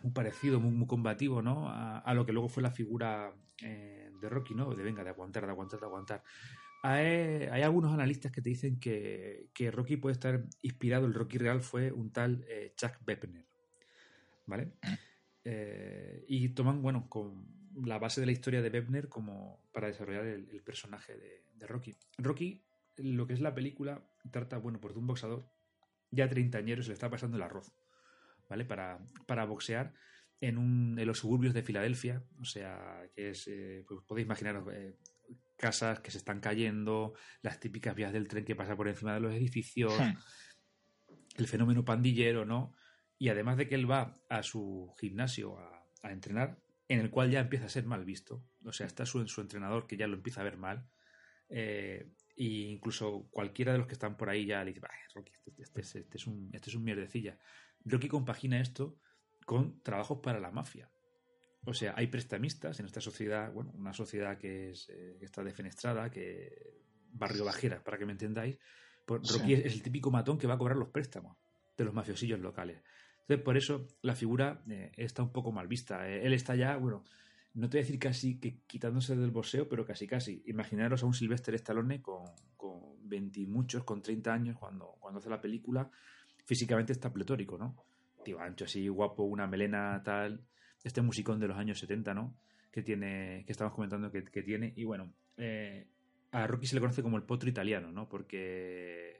[0.03, 1.68] muy parecido, muy, combativo, ¿no?
[1.70, 4.74] A, lo que luego fue la figura eh, de Rocky, ¿no?
[4.74, 6.24] De venga, de aguantar, de aguantar, de aguantar.
[6.88, 11.62] Hay, algunos analistas que te dicen que, que, Rocky puede estar inspirado, el Rocky real
[11.62, 13.46] fue un tal Chuck Bepner.
[14.46, 14.72] ¿vale?
[15.44, 17.46] Eh, y toman, bueno, con
[17.86, 21.96] la base de la historia de Bebner como para desarrollar el, personaje de, Rocky.
[22.18, 22.64] Rocky,
[22.98, 25.46] lo que es la película, trata, bueno, pues de un boxador
[26.12, 27.74] ya treintañero se le está pasando el arroz,
[28.50, 28.66] ¿vale?
[28.66, 29.94] Para, para boxear
[30.40, 34.72] en, un, en los suburbios de Filadelfia, o sea, que es, eh, pues podéis imaginaros,
[34.74, 34.96] eh,
[35.56, 39.20] casas que se están cayendo, las típicas vías del tren que pasa por encima de
[39.20, 39.93] los edificios,
[41.38, 42.74] el fenómeno pandillero, ¿no?
[43.18, 47.39] Y además de que él va a su gimnasio a, entrenar, en el cual ya
[47.39, 48.43] empieza a ser mal visto.
[48.64, 50.88] O sea, está su, su entrenador que ya lo empieza a ver mal.
[51.49, 52.06] e
[52.38, 54.82] incluso cualquiera de los que están por ahí ya le dice,
[55.16, 57.38] Rocky, este, este, este, este, es un, este es un mierdecilla.
[57.86, 58.99] Rocky compagina esto
[59.45, 60.89] con trabajos para la mafia.
[61.66, 66.09] O sea, hay prestamistas en esta sociedad, bueno, una sociedad que, es, eh, está defenestrada,
[66.09, 66.76] que
[67.11, 68.59] barrio bajera, para que me entendáis.
[69.05, 71.38] Pues Rocky es el típico matón que va a cobrar los préstamos
[71.78, 72.82] de los mafiosillos locales.
[73.22, 76.07] Entonces, por eso la figura eh, está un poco mal vista.
[76.07, 77.03] Eh, él está ya, bueno,
[77.55, 80.43] no te voy a decir casi que quitándose del boxeo, pero casi casi.
[80.45, 82.26] Imaginaros a un Sylvester Stallone con,
[82.57, 85.89] con 20 y muchos, con 30 años, cuando, cuando hace la película,
[86.45, 87.76] físicamente está pletórico, ¿no?
[88.24, 90.41] Tío ancho, así guapo, una melena tal,
[90.86, 92.34] este musicón de los años 70, ¿no?
[92.72, 94.72] Que tiene, que estamos comentando que, tiene.
[94.78, 95.86] Y bueno, eh,
[96.32, 98.08] a Rocky se le conoce como el potro italiano, ¿no?
[98.08, 99.20] Porque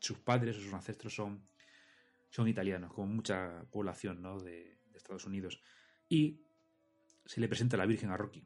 [0.00, 1.40] sus padres o sus ancestros son
[2.30, 4.38] son italianos, con mucha población ¿no?
[4.38, 5.60] de, Estados Unidos.
[6.08, 6.40] Y
[7.24, 8.44] se le presenta la Virgen a Rocky.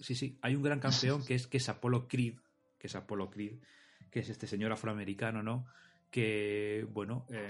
[0.00, 2.36] Sí, sí, hay un gran campeón que es, que es Apollo Creed,
[2.78, 3.58] que es Apollo Creed,
[4.10, 5.66] que es este señor afroamericano, ¿no?
[6.10, 7.46] Que, bueno, eh,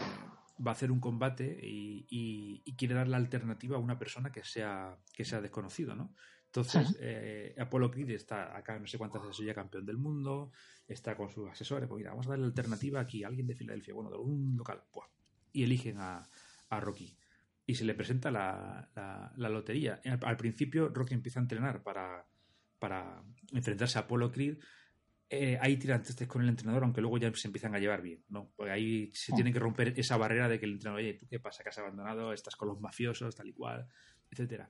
[0.65, 4.31] va a hacer un combate y, y, y, quiere dar la alternativa a una persona
[4.33, 6.15] que sea, que sea desconocido, ¿no?
[6.47, 10.53] Entonces, eh, Apollo Creed está acá, no sé cuántas veces ya campeón del mundo,
[10.89, 13.55] está con sus asesores, pues mira, vamos a darle la alternativa aquí a alguien de
[13.55, 15.09] Filadelfia, bueno, de un local, pues,
[15.53, 16.27] y eligen a,
[16.71, 17.17] a Rocky
[17.67, 20.01] y se le presenta la, la, la lotería.
[20.05, 22.25] Al, al, principio, Rocky empieza a entrenar para,
[22.79, 24.59] para enfrentarse a Apollo Creed.
[25.29, 28.53] Eh, hay tirantes con el entrenador, aunque luego ya se empiezan a llevar bien, ¿no?
[28.55, 31.41] Porque ahí se tiene que romper esa barrera de que el entrenador, oye, ¿tú qué
[31.41, 31.64] pasa?
[31.64, 32.33] ¿Que has abandonado?
[32.33, 33.35] ¿Estás con los mafiosos?
[33.35, 33.89] Tal y cual,
[34.31, 34.68] etcétera.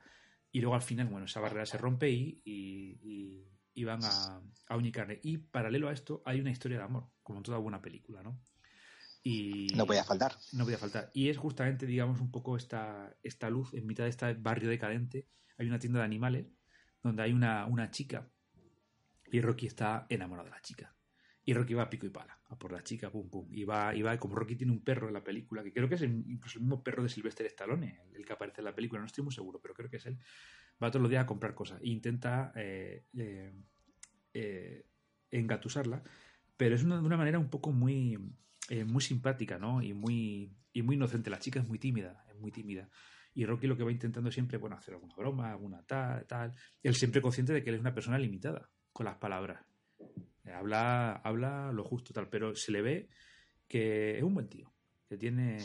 [0.51, 4.41] Y luego al final, bueno, esa barrera se rompe y, y, y, y van a,
[4.69, 5.21] a unicarne.
[5.23, 8.41] Y paralelo a esto, hay una historia de amor, como en toda buena película, ¿no?
[9.23, 10.37] Y no podía faltar.
[10.53, 11.11] No podía faltar.
[11.13, 15.27] Y es justamente, digamos, un poco esta, esta luz en mitad de este barrio decadente.
[15.59, 16.47] Hay una tienda de animales
[17.03, 18.31] donde hay una, una chica
[19.31, 20.97] y Rocky está enamorado de la chica.
[21.49, 23.47] Y Rocky va a pico y pala, a por la chica, pum, pum.
[23.53, 25.95] Y va, y va, como Rocky tiene un perro en la película, que creo que
[25.95, 29.07] es incluso el mismo perro de Sylvester Stallone, el, que aparece en la película, no
[29.07, 30.19] estoy muy seguro, pero creo que es él.
[30.83, 33.55] Va todos los días a comprar cosas e intenta eh, eh,
[34.35, 34.87] eh,
[35.31, 36.03] engatusarla,
[36.57, 38.19] pero es una, de una manera un poco muy,
[38.85, 39.81] muy simpática, ¿no?
[39.83, 41.31] Y muy, y muy inocente.
[41.31, 42.91] La chica es muy tímida, es muy tímida.
[43.35, 46.55] Y Rocky lo que va intentando siempre, bueno, hacer alguna broma, alguna tal, tal.
[46.83, 49.63] Él siempre consciente de que él es una persona limitada con las palabras.
[50.43, 53.09] Eh, habla, habla lo justo, tal, pero se le ve
[53.69, 54.73] que es un buen tío,
[55.07, 55.59] que tiene,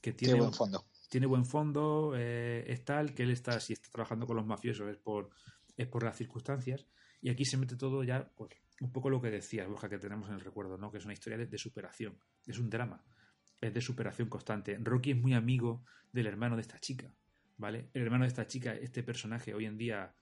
[0.00, 0.84] que tiene, tiene buen fondo.
[1.08, 4.90] Tiene buen fondo, eh, es tal, que él está, si está trabajando con los mafiosos
[4.90, 5.30] es por,
[5.76, 6.84] es por las circunstancias.
[7.22, 8.50] Y aquí se mete todo ya, pues,
[8.80, 10.90] un poco lo que decías, Borja, que tenemos en el recuerdo, ¿no?
[10.90, 13.04] Que es una historia de, de, superación, es un drama,
[13.60, 14.76] es de superación constante.
[14.80, 17.14] Rocky es muy amigo del hermano de esta chica,
[17.56, 17.90] ¿vale?
[17.94, 20.12] El hermano de esta chica, este personaje, hoy en día,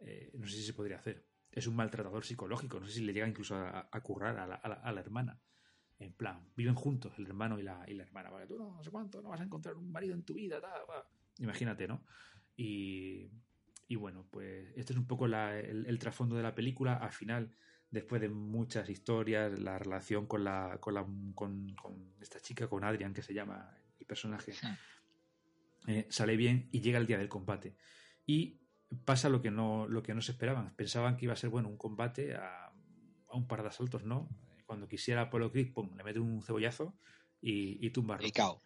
[0.00, 3.12] eh, no sé si se podría hacer, es un maltratador psicológico, no sé si le
[3.12, 5.38] llega incluso a, a currar a la, a, la, a la, hermana.
[5.98, 8.46] En plan, viven juntos el hermano y la, y la hermana, ¿vale?
[8.46, 10.60] Tú no, no sé cuánto, no vas a encontrar un marido en tu vida,
[11.38, 12.04] imagínate, ¿no?
[12.56, 13.30] Y,
[13.86, 16.96] y bueno, pues este es un poco el, el trasfondo de la película.
[16.96, 17.54] Al final,
[17.90, 22.84] después de muchas historias, la relación con, la, con, la, con, con esta chica, con
[22.84, 24.54] Adrian, que se llama el personaje,
[25.86, 27.76] eh, sale bien y llega el día del combate.
[28.26, 28.61] Y
[29.04, 30.74] pasa lo que no, lo que no se esperaban.
[30.76, 34.28] Pensaban que iba a ser bueno un combate a, a un par de asaltos, ¿no?
[34.66, 36.94] Cuando quisiera Apolo Creed, pum, le mete un cebollazo
[37.40, 38.18] y, y tumba.
[38.20, 38.62] Y cao.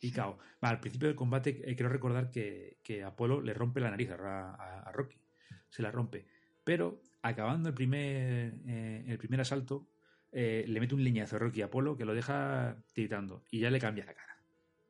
[0.00, 0.38] Y cao.
[0.60, 4.10] Bueno, al principio del combate eh, quiero recordar que, que Apolo le rompe la nariz
[4.10, 5.18] a, a, a Rocky.
[5.70, 6.26] Se la rompe.
[6.64, 9.88] Pero acabando el primer, eh, el primer asalto,
[10.32, 13.80] eh, le mete un leñazo a Rocky Apolo que lo deja tiritando y ya le
[13.80, 14.35] cambia la cara.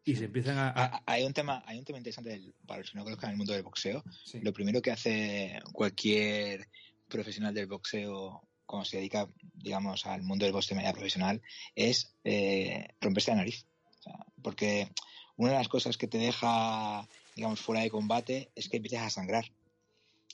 [0.06, 1.02] Y se empiezan a, a...
[1.04, 3.52] Hay, un tema, hay un tema interesante del, para los que no conozcan el mundo
[3.52, 4.04] del boxeo.
[4.24, 4.38] Sí.
[4.40, 6.68] Lo primero que hace cualquier
[7.08, 11.42] profesional del boxeo cuando se dedica, digamos, al mundo del boxeo de manera profesional
[11.74, 13.66] es eh, romperse la nariz.
[13.98, 14.88] O sea, porque
[15.36, 19.10] una de las cosas que te deja, digamos, fuera de combate es que empiezas a
[19.10, 19.50] sangrar.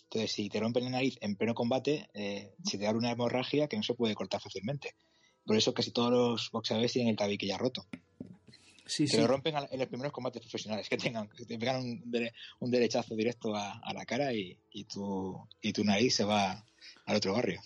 [0.05, 3.68] Entonces, si te rompen la nariz en pleno combate, eh, se te da una hemorragia
[3.68, 4.95] que no se puede cortar fácilmente.
[5.47, 7.87] Por eso casi todos los boxeadores tienen el tabique ya roto.
[8.93, 12.34] Sí, lo rompen en los primeros combates profesionales que tengan, que te pegan un, dere,
[12.61, 16.66] un derechazo directo a, a la cara y, y, tu, y tu nariz se va
[17.07, 17.61] al otro barrio.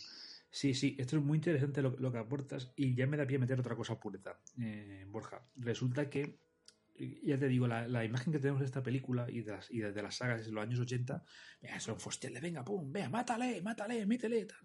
[0.51, 3.37] Sí, sí, esto es muy interesante lo, lo que aportas y ya me da pie
[3.37, 5.43] a meter otra cosa pureta, eh, Borja.
[5.57, 6.39] Resulta que
[7.25, 9.81] ya te digo, la, la, imagen que tenemos de esta película y de las, y
[9.81, 11.23] de, de las sagas de los años 80,
[11.61, 14.47] venga, son fostiales, venga, pum, venga, mátale, mátale, métele.
[14.47, 14.59] Tal.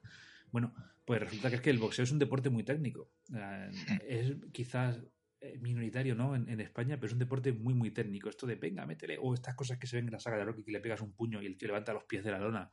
[0.52, 0.74] Bueno,
[1.06, 3.10] pues resulta que es que el boxeo es un deporte muy técnico.
[4.08, 5.12] Es quizás eh,
[5.60, 6.36] minoritario, ¿no?
[6.36, 8.30] En, en, España, pero es un deporte muy, muy técnico.
[8.30, 10.64] Esto de, venga, métele, o estas cosas que se ven en la saga de Rocky,
[10.64, 12.72] que le pegas un puño y el tío levanta los pies de la lona.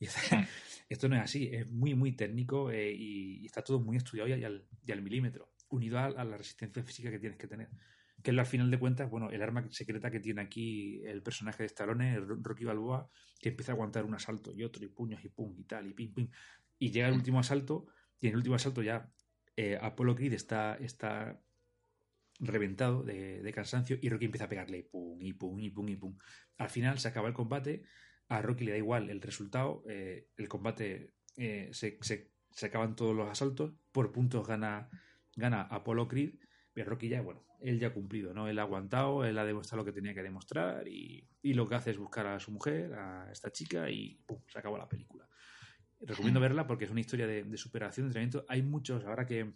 [0.88, 3.96] Y esto no es así, es muy, muy técnico eh, y, y, está todo muy
[3.96, 7.46] estudiado y al, y al milímetro, unido a, a la resistencia física que tienes que
[7.46, 7.68] tener
[8.22, 11.62] que es al final de cuentas, bueno, el arma secreta que tiene aquí el personaje
[11.62, 13.08] de Stallone, Rocky Balboa,
[13.38, 15.94] que empieza a aguantar un asalto y otro, y puños, y pum, y tal, y
[15.94, 16.30] pim, pim.
[16.78, 17.86] Y llega el último asalto,
[18.20, 19.10] y en el último asalto ya
[19.56, 21.40] eh, Apollo Creed está, está
[22.40, 25.88] reventado de, de, cansancio, y Rocky empieza a pegarle, y pum, y pum, y pum,
[25.88, 26.18] y pum.
[26.58, 27.82] Al final se acaba el combate,
[28.28, 32.96] a Rocky le da igual el resultado, eh, el combate eh, se, se, se, acaban
[32.96, 34.88] todos los asaltos, por puntos gana,
[35.36, 36.34] gana Apollo Creed,
[36.72, 38.48] pero Rocky ya, bueno, él ya ha cumplido, ¿no?
[38.48, 41.74] Él ha aguantado, él ha demostrado lo que tenía que demostrar y, y lo que
[41.74, 44.40] hace es buscar a su mujer, a esta chica y ¡pum!
[44.48, 45.28] se acabó la película.
[46.00, 48.46] Recomiendo verla porque es una historia de, de superación, de entrenamiento.
[48.48, 49.52] Hay muchos, ahora que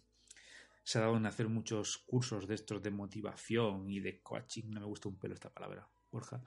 [0.85, 4.81] se ha dado en hacer muchos cursos de estos de motivación y de coaching, no
[4.81, 6.43] me gusta un pelo esta palabra, Borja.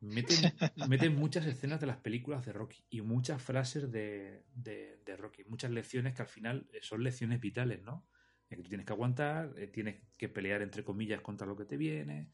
[0.00, 0.36] Meten,
[0.88, 5.70] meten muchas escenas de las películas de Rocky y muchas frases de, de, Rocky, muchas
[5.70, 8.04] lecciones que al final son lecciones vitales, ¿no?
[8.48, 11.76] Que tú tienes que aguantar, eh, tienes que pelear entre comillas contra lo que te
[11.76, 12.32] viene,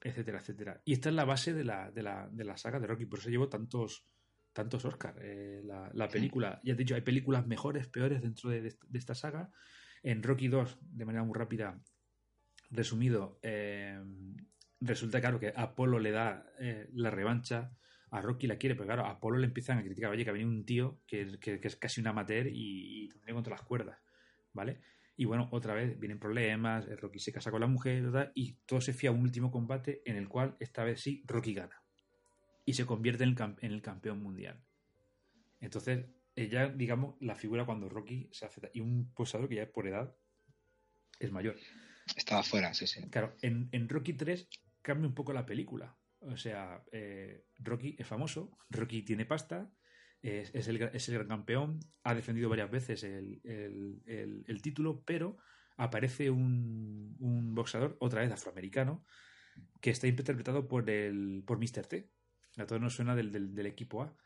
[0.00, 0.80] etcétera, etcétera.
[0.86, 3.18] Y esta es la base de la, de la, de la saga de Rocky, por
[3.18, 4.08] eso llevo tantos,
[4.54, 5.18] tantos Oscars.
[5.20, 8.98] Eh, la, la, película, ya te he dicho, hay películas mejores, peores dentro de, de,
[8.98, 9.50] esta saga.
[10.04, 11.82] En Rocky 2, de manera muy rápida,
[12.70, 14.00] resumido, eh,
[14.80, 17.76] resulta claro que Apolo le da eh, la revancha,
[18.10, 20.32] a Rocky la quiere, pero claro, a Apolo le empiezan a criticar, oye, que ha
[20.32, 23.98] venido un tío que, es casi un amateur y, y contra las cuerdas,
[24.52, 24.82] ¿vale?
[25.16, 28.92] Y bueno, otra vez vienen problemas, Rocky se casa con la mujer y todo se
[28.92, 31.82] fía a un último combate en el cual esta vez sí Rocky gana
[32.64, 34.60] y se convierte en el, campeón mundial.
[35.60, 36.06] Entonces,
[36.36, 40.16] ella, digamos, la figura cuando Rocky se hace y un posador que ya por edad
[41.18, 41.56] es mayor.
[42.16, 43.08] Estaba fuera, sí, sí.
[43.10, 44.48] Claro, en, Rocky 3
[44.82, 45.96] cambia un poco la película.
[46.20, 49.70] O sea, eh, Rocky es famoso, Rocky tiene pasta,
[50.24, 55.36] es, el, gran campeón, ha defendido varias veces el, título, pero
[55.76, 59.04] aparece un, boxeador, otra vez afroamericano,
[59.82, 61.86] que está interpretado por, el, por Mr.
[61.86, 62.10] T.
[62.56, 64.16] A todos nos suena del, equipo A.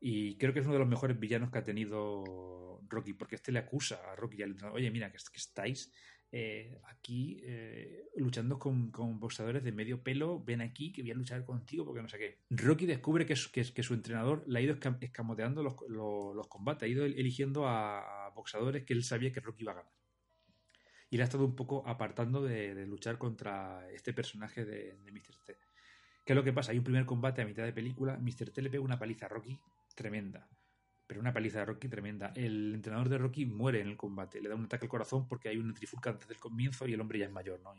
[0.00, 3.52] Y creo que es uno de los mejores villanos que ha tenido Rocky, porque este
[3.52, 5.92] le acusa a Rocky al oye, mira, que estáis
[6.30, 11.44] eh, aquí eh, luchando con, boxeadores de medio pelo, ven aquí que voy a luchar
[11.44, 12.38] contigo porque no sé qué.
[12.50, 16.88] Rocky descubre que, que, que su entrenador le ha ido escamoteando los, los, combates, ha
[16.88, 19.92] ido eligiendo a, boxeadores que él sabía que Rocky iba a ganar.
[21.10, 25.36] Y le ha estado un poco apartando de, luchar contra este personaje de, de Mr.
[25.46, 25.56] T.
[26.24, 26.72] ¿Qué es lo que pasa?
[26.72, 28.50] Hay un primer combate a mitad de película, Mr.
[28.50, 29.58] T le pega una paliza a Rocky
[29.98, 30.48] tremenda
[31.08, 32.32] pero una paliza de Rocky tremenda.
[32.36, 35.48] El entrenador de Rocky muere en el combate, le da un ataque al corazón porque
[35.48, 37.74] hay una trifulca antes del comienzo y el hombre ya es mayor, ¿no?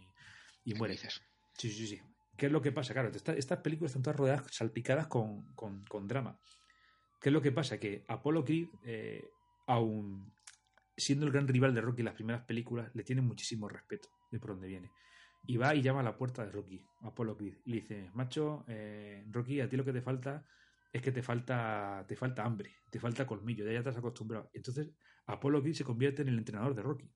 [0.66, 0.98] Y, muere.
[0.98, 2.02] Sí, sí, sí.
[2.36, 2.92] ¿Qué es lo que pasa?
[2.94, 5.46] Claro, estas películas están todas rodeadas, salpicadas con,
[6.08, 6.40] drama.
[7.22, 7.80] ¿Qué es lo que pasa?
[7.80, 9.30] Que Apollo Creed, eh,
[9.68, 10.34] aún
[10.98, 14.40] siendo el gran rival de Rocky en las primeras películas, le tiene muchísimo respeto de
[14.40, 14.90] por dónde viene.
[15.46, 18.66] Y va y llama a la puerta de Rocky, Apollo Creed, y le dice, macho,
[18.68, 20.44] eh, Rocky, a ti lo que te falta
[20.92, 24.50] es que te falta, te falta hambre, te falta colmillo, ya, ya te has acostumbrado.
[24.54, 24.92] Entonces,
[25.26, 27.12] Apolo Creed se convierte en el entrenador de Rocky,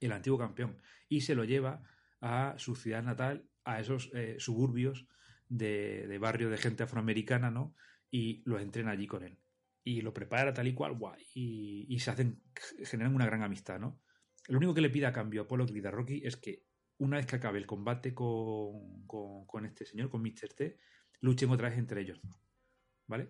[0.00, 0.78] el antiguo campeón,
[1.08, 1.82] y se lo lleva
[2.20, 5.06] a su ciudad natal, a esos eh, suburbios
[5.48, 7.74] de, barrio de gente afroamericana, ¿no?
[8.10, 9.38] Y los entrena allí con él.
[9.82, 11.22] Y lo prepara tal y cual, guay.
[11.34, 12.42] Y, se hacen,
[12.84, 14.00] generan una gran amistad, ¿no?
[14.48, 16.64] Lo único que le pide a cambio a Apolo Creed a Rocky es que
[16.98, 20.54] una vez que acabe el combate con, con este señor, con Mr.
[20.54, 20.78] T,
[21.20, 22.20] luchen otra vez entre ellos.
[23.06, 23.28] ¿Vale?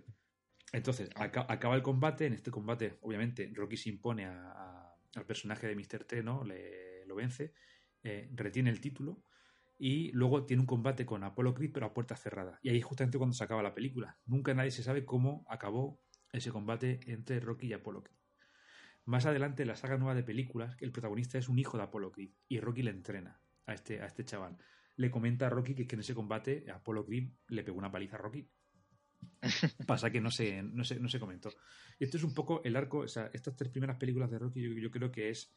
[0.72, 2.26] Entonces, acaba el combate.
[2.26, 6.04] En este combate, obviamente, Rocky se impone al personaje de Mr.
[6.04, 6.44] T, ¿no?
[6.44, 7.54] Le, lo vence,
[8.02, 9.22] eh, retiene el título
[9.78, 12.58] y luego tiene un combate con Apollo Creed, pero a puerta cerrada.
[12.62, 14.18] Y ahí es justamente cuando se acaba la película.
[14.26, 16.00] Nunca nadie se sabe cómo acabó
[16.32, 18.18] ese combate entre Rocky y Apollo Creed.
[19.04, 22.10] Más adelante, en la saga nueva de películas, el protagonista es un hijo de Apollo
[22.10, 24.56] Creed y Rocky le entrena a este, a este chaval.
[24.96, 28.16] Le comenta a Rocky que, que en ese combate Apollo Creed le pegó una paliza
[28.16, 28.48] a Rocky
[29.86, 31.50] Pasa que no se, no, se, no se comentó.
[31.98, 34.90] Y esto es un poco el arco, o estas tres primeras películas de Rocky yo,
[34.90, 35.52] creo que es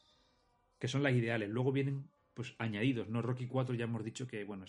[0.80, 1.50] que son las ideales.
[1.50, 3.24] Luego vienen pues añadidos, ¿no?
[3.24, 4.66] Rocky 4 ya hemos dicho que, bueno,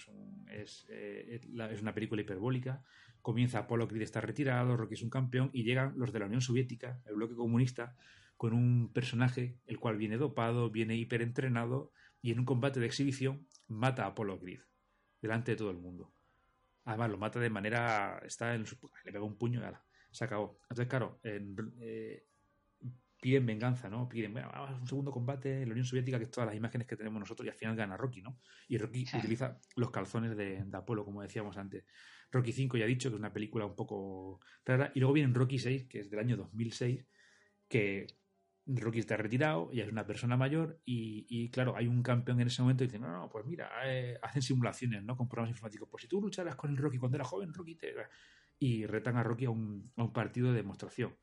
[0.50, 2.82] es, eh, es, una película hiperbólica.
[3.20, 6.40] Comienza Apolo Creed está retirado, Rocky es un campeón y llegan los de la Unión
[6.40, 7.94] Soviética, el bloque comunista,
[8.38, 11.92] con un personaje el cual viene dopado, viene hiperentrenado
[12.22, 14.60] y en un combate de exhibición mata a Apolo Creed
[15.20, 16.12] delante de todo el mundo.
[16.88, 18.18] Además, lo mata de manera.
[18.24, 20.58] Está en su, le pega un puño y ala, se acabó.
[20.62, 22.24] Entonces, claro, eh,
[23.20, 24.08] piden venganza, ¿no?
[24.08, 26.56] Piden, bueno, vamos a un segundo combate en la Unión Soviética, que es todas las
[26.56, 28.40] imágenes que tenemos nosotros, y al final gana Rocky, ¿no?
[28.68, 31.84] Y Rocky utiliza los calzones de, Apolo, como decíamos antes.
[32.32, 34.90] Rocky 5 ya he dicho que es una película un poco rara.
[34.94, 37.04] Y luego viene Rocky 6, que es del año 2006,
[37.68, 38.06] que
[38.68, 42.60] Rocky está retirado, ya es una persona mayor y, claro, hay un campeón en ese
[42.60, 45.16] momento y dice, no, no, pues mira, eh, hacen simulaciones, ¿no?
[45.16, 45.88] Con programas informáticos.
[45.88, 47.94] Pues si tú lucharas con el Rocky cuando era joven, Rocky te...
[48.58, 51.16] Y retan a Rocky a un, partido de demostración.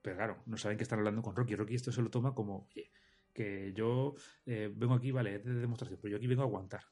[0.00, 1.56] Pero claro, no saben que están hablando con Rocky.
[1.56, 2.92] Rocky esto se lo toma como, oye,
[3.32, 4.14] que yo
[4.46, 6.84] eh, vengo aquí, vale, de demostración, pero yo aquí vengo a aguantar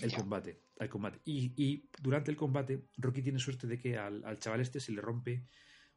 [0.00, 1.20] el combate, el combate.
[1.24, 5.00] Y, durante el combate, Rocky tiene suerte de que al, al chaval este se le
[5.00, 5.46] rompe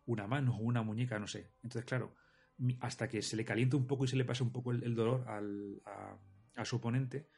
[0.06, 1.54] una mano o una muñeca, no sé.
[1.64, 2.16] Entonces, claro,
[2.80, 5.26] hasta que se le calienta un poco y se le pasa un poco el, dolor
[5.28, 5.82] al,
[6.56, 7.30] a, su oponente,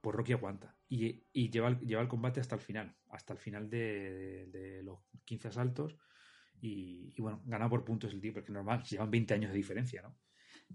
[0.00, 3.68] pues Rocky aguanta y, lleva, el, lleva el combate hasta el final, hasta el final
[3.68, 5.96] de, los 15 asaltos
[6.60, 10.16] y, bueno, gana por puntos el tío, porque normal, llevan 20 años de diferencia, ¿no?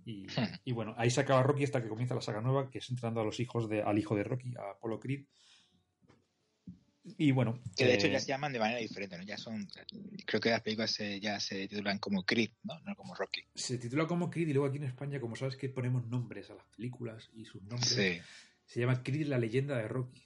[0.04, 0.26] Y,
[0.66, 3.22] y, bueno, ahí se acaba Rocky hasta que comienza la saga nueva, que es entrando
[3.22, 5.26] a los hijos de, al hijo de Rocky, a Apollo Creed.
[7.18, 7.60] Y bueno.
[7.78, 9.24] Que de hecho ya se llaman de manera diferente, ¿no?
[9.24, 9.68] Ya son.
[10.26, 12.80] Creo que las películas ya se titulan como Creed, ¿no?
[12.82, 13.44] No como Rocky.
[13.54, 16.56] Se titula como Creed y luego aquí en España, como sabes que ponemos nombres a
[16.56, 17.90] las películas y sus nombres.
[17.90, 18.20] Sí.
[18.66, 20.26] Se llama Creed la leyenda de Rocky.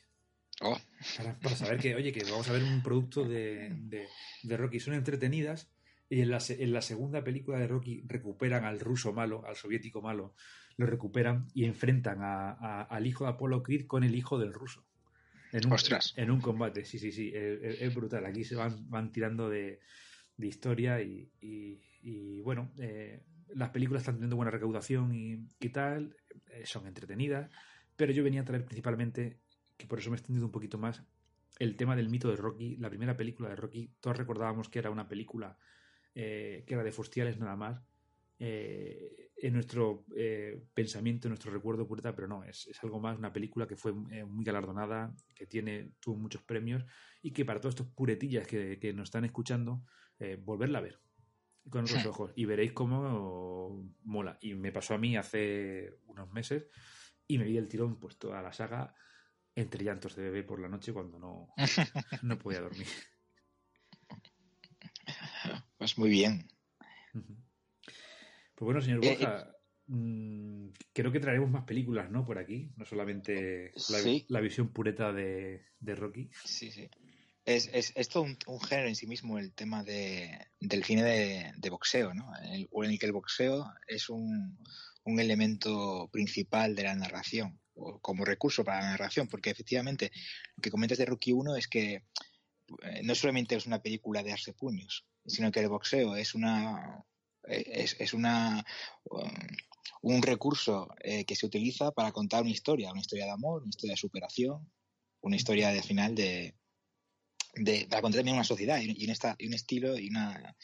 [0.61, 0.77] Oh.
[1.17, 4.07] Para, para, saber que, oye, que vamos a ver un producto de, de,
[4.43, 4.79] de Rocky.
[4.79, 5.69] Son entretenidas.
[6.11, 10.01] Y en la, en la, segunda película de Rocky recuperan al ruso malo, al soviético
[10.01, 10.33] malo,
[10.75, 14.51] lo recuperan y enfrentan a, a, al hijo de Apollo Creed con el hijo del
[14.51, 14.88] ruso.
[15.51, 16.13] En un, Ostras.
[16.15, 17.31] En un combate, sí, sí, sí.
[17.33, 18.25] Es, es brutal.
[18.25, 19.79] Aquí se van, van tirando de,
[20.37, 23.23] de historia y, y, y bueno, eh,
[23.53, 26.15] las películas están teniendo buena recaudación y, y tal,
[26.47, 27.49] eh, son entretenidas,
[27.95, 29.39] pero yo venía a traer principalmente,
[29.77, 31.03] que por eso me he extendido un poquito más,
[31.57, 34.91] el tema del mito de Rocky, la primera película de Rocky, todos recordábamos que era
[34.91, 35.57] una película
[36.15, 37.81] eh, que era de Fustiales nada más,
[38.39, 43.17] eh, en nuestro eh, pensamiento, en nuestro recuerdo pureta, pero no, es, es, algo más,
[43.17, 46.83] una película que fue eh, muy galardonada, que tiene, tuvo muchos premios
[47.21, 49.83] y que para todos estos puretillas que, que nos están escuchando,
[50.19, 50.99] eh, volverla a ver
[51.69, 54.37] con otros ojos y veréis cómo mola.
[54.41, 56.67] Y me pasó a mí hace unos meses
[57.27, 58.95] y me vi el tirón pues toda la saga
[59.55, 61.53] entre llantos de bebé por la noche cuando no,
[62.23, 62.87] no podía dormir.
[65.77, 66.47] Pues muy bien.
[67.13, 67.48] Uh -huh.
[68.59, 69.53] Pues bueno, señor Borja, eh,
[69.87, 72.25] mmm, creo que traeremos más películas, ¿no?
[72.25, 74.25] Por aquí, no solamente la, sí.
[74.27, 76.29] la visión pureta de, de, Rocky.
[76.43, 76.89] Sí, sí.
[77.45, 81.03] Es, es, es todo un, un, género en sí mismo el tema de, del cine
[81.03, 82.33] de, de boxeo, ¿no?
[82.51, 84.59] El, o en el que el boxeo es un,
[85.05, 90.11] un elemento principal de la narración, o como recurso para la narración, porque efectivamente
[90.57, 92.03] lo que comentas de Rocky 1 es que
[92.83, 97.05] eh, no solamente es una película de arse puños, sino que el boxeo es una
[97.47, 98.65] es, es una
[99.05, 99.29] um,
[100.01, 103.69] un recurso eh, que se utiliza para contar una historia, una historia de amor, una
[103.69, 104.71] historia de superación,
[105.21, 106.55] una historia de final de,
[107.55, 110.55] de para contar también una sociedad y, y, un, y un estilo y una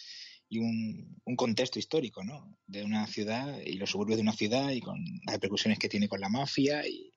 [0.47, 2.57] y un, un, contexto histórico, ¿no?
[2.67, 6.07] De una ciudad y los suburbios de una ciudad y con las repercusiones que tiene
[6.07, 7.11] con la mafia y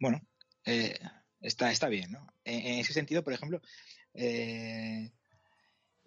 [0.00, 0.20] bueno,
[0.64, 0.98] eh,
[1.40, 2.26] está, está bien, ¿no?
[2.44, 3.62] En, ese sentido, por ejemplo,
[4.14, 5.12] eh,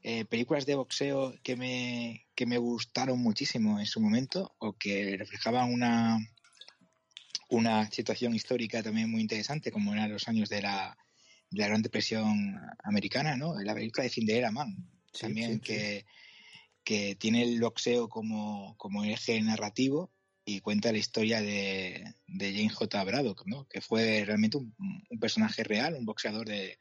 [0.02, 5.18] eh, películas de boxeo que me, que me gustaron muchísimo en su momento o que
[5.18, 6.18] reflejaban una,
[7.50, 10.97] una situación histórica también muy interesante, como eran los años de la,
[11.50, 13.60] de la Gran Depresión Americana, ¿no?
[13.60, 16.06] La película de Cinderella Man, sí, también sí, que, sí.
[16.84, 20.14] que tiene el boxeo como, como eje narrativo
[20.45, 23.04] y cuenta la historia de, de James J.
[23.04, 23.68] Braddock, ¿no?
[23.68, 24.74] que fue realmente un,
[25.10, 26.78] un personaje real, un boxeador de, de,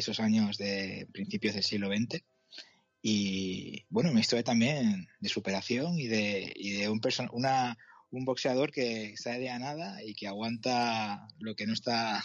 [0.00, 2.22] esos años de principios del siglo XX
[3.02, 7.00] y bueno, una historia también de superación y de, y de un,
[7.32, 7.76] una,
[8.10, 12.24] un boxeador que sale de a nada y que aguanta lo que no está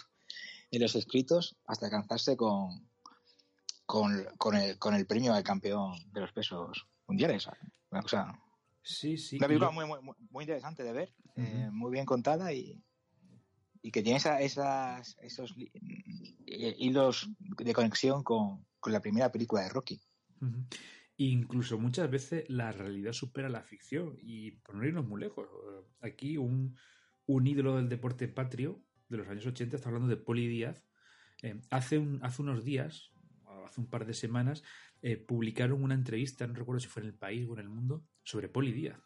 [0.69, 2.87] en los escritos hasta alcanzarse con,
[3.85, 7.47] con, con, el, con el premio al campeón de los pesos mundiales.
[7.89, 8.39] Una cosa.
[8.83, 9.37] Sí, sí.
[9.37, 9.99] Una película muy, muy,
[10.29, 11.67] muy interesante de ver, uh -huh.
[11.67, 12.81] eh, muy bien contada y,
[13.81, 15.55] y que tiene esa, esas, esos
[16.45, 20.01] hilos de conexión con, con la primera película de Rocky.
[21.17, 25.47] Incluso muchas veces la realidad supera la ficción y por no irnos muy lejos.
[26.01, 26.77] Aquí un,
[27.25, 30.85] un ídolo del deporte patrio de los años 80 está hablando de Poli Díaz.
[31.41, 33.11] Eh, hace, un, hace unos días,
[33.65, 34.63] hace un par de semanas,
[35.01, 38.05] eh, publicaron una entrevista, no recuerdo si fue en el país o en el mundo,
[38.23, 38.99] sobre Poli Díaz.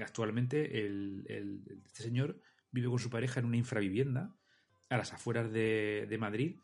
[0.00, 4.34] Actualmente el, el, este señor vive con su pareja en una infravivienda
[4.88, 6.60] a las afueras de, de Madrid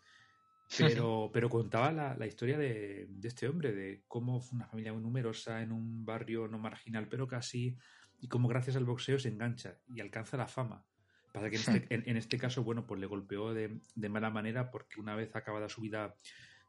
[0.79, 4.93] pero, pero contaba la, la historia de, de, este hombre, de cómo fue una familia
[4.93, 7.77] muy numerosa en un barrio no marginal, pero casi,
[8.21, 10.85] y cómo gracias al boxeo se engancha y alcanza la fama.
[11.33, 14.31] Pasa que en este, en, en este caso, bueno, pues le golpeó de, de, mala
[14.31, 16.15] manera porque una vez acabada su vida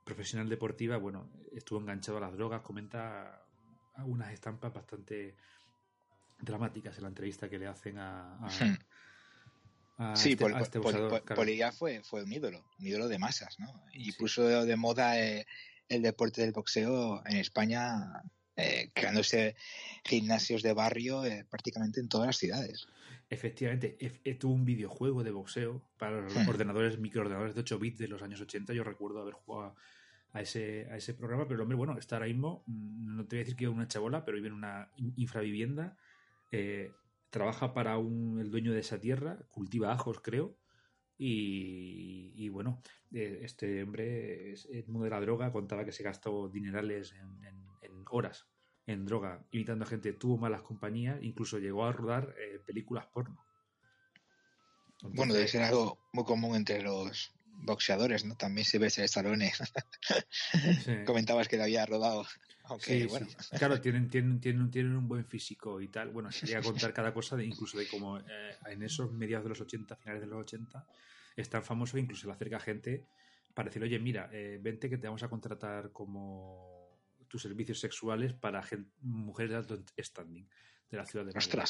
[0.04, 3.46] profesional deportiva, bueno, estuvo enganchado a las drogas, comenta
[4.06, 5.36] unas estampas bastante
[6.40, 8.50] dramáticas en la entrevista que le hacen a, a
[9.98, 11.36] a sí, este, Pol, a este Pol, Pol, claro.
[11.36, 13.68] Polilla fue, fue un ídolo, un ídolo de masas, ¿no?
[13.94, 14.18] Y sí.
[14.18, 15.46] puso de, moda eh,
[15.88, 18.24] el deporte del boxeo en España,
[18.56, 19.56] eh, creándose
[20.04, 22.88] gimnasios de barrio eh, prácticamente en todas las ciudades.
[23.30, 23.98] Efectivamente,
[24.40, 26.48] tuvo un videojuego de boxeo para los hmm.
[26.48, 28.74] ordenadores, microordenadores de 8 bits de los años 80.
[28.74, 29.76] Yo recuerdo haber jugado
[30.36, 33.38] a ese, a ese programa, pero el hombre, bueno, está ahora mismo, mm, no te
[33.38, 35.98] voy a decir que es una chabola, pero vive en una infravivienda.
[36.52, 36.92] Eh,
[37.36, 40.58] trabaja para un, el dueño de esa tierra, cultiva ajos, creo,
[41.18, 42.82] y, y bueno,
[43.14, 47.44] eh, este hombre, es, el mundo de la droga, contaba que se gastó dinerales en,
[47.44, 48.48] en, en horas
[48.88, 53.44] en droga, imitando a gente, tuvo malas compañías, incluso llegó a rodar eh, películas porno.
[55.02, 58.38] bueno, debe ser algo muy común entre los boxeadores, ¿no?
[58.38, 59.52] También se ve ese Stallone.
[61.06, 62.26] Comentabas que le había rodado.
[62.68, 63.28] Aunque, bueno.
[63.58, 66.10] Claro, tienen, tienen, tienen, tienen un buen físico y tal.
[66.10, 69.62] Bueno, sería contar cada cosa, de, incluso de cómo eh, en esos mediados de los
[69.62, 70.86] 80, finales de los 80,
[71.36, 73.06] es tan famoso, incluso le acerca gente
[73.54, 78.34] para decir, oye, mira, eh, vente que te vamos a contratar como tus servicios sexuales
[78.34, 78.64] para
[79.02, 80.48] mujeres de alto standing
[80.90, 81.64] de la ciudad de Madrid.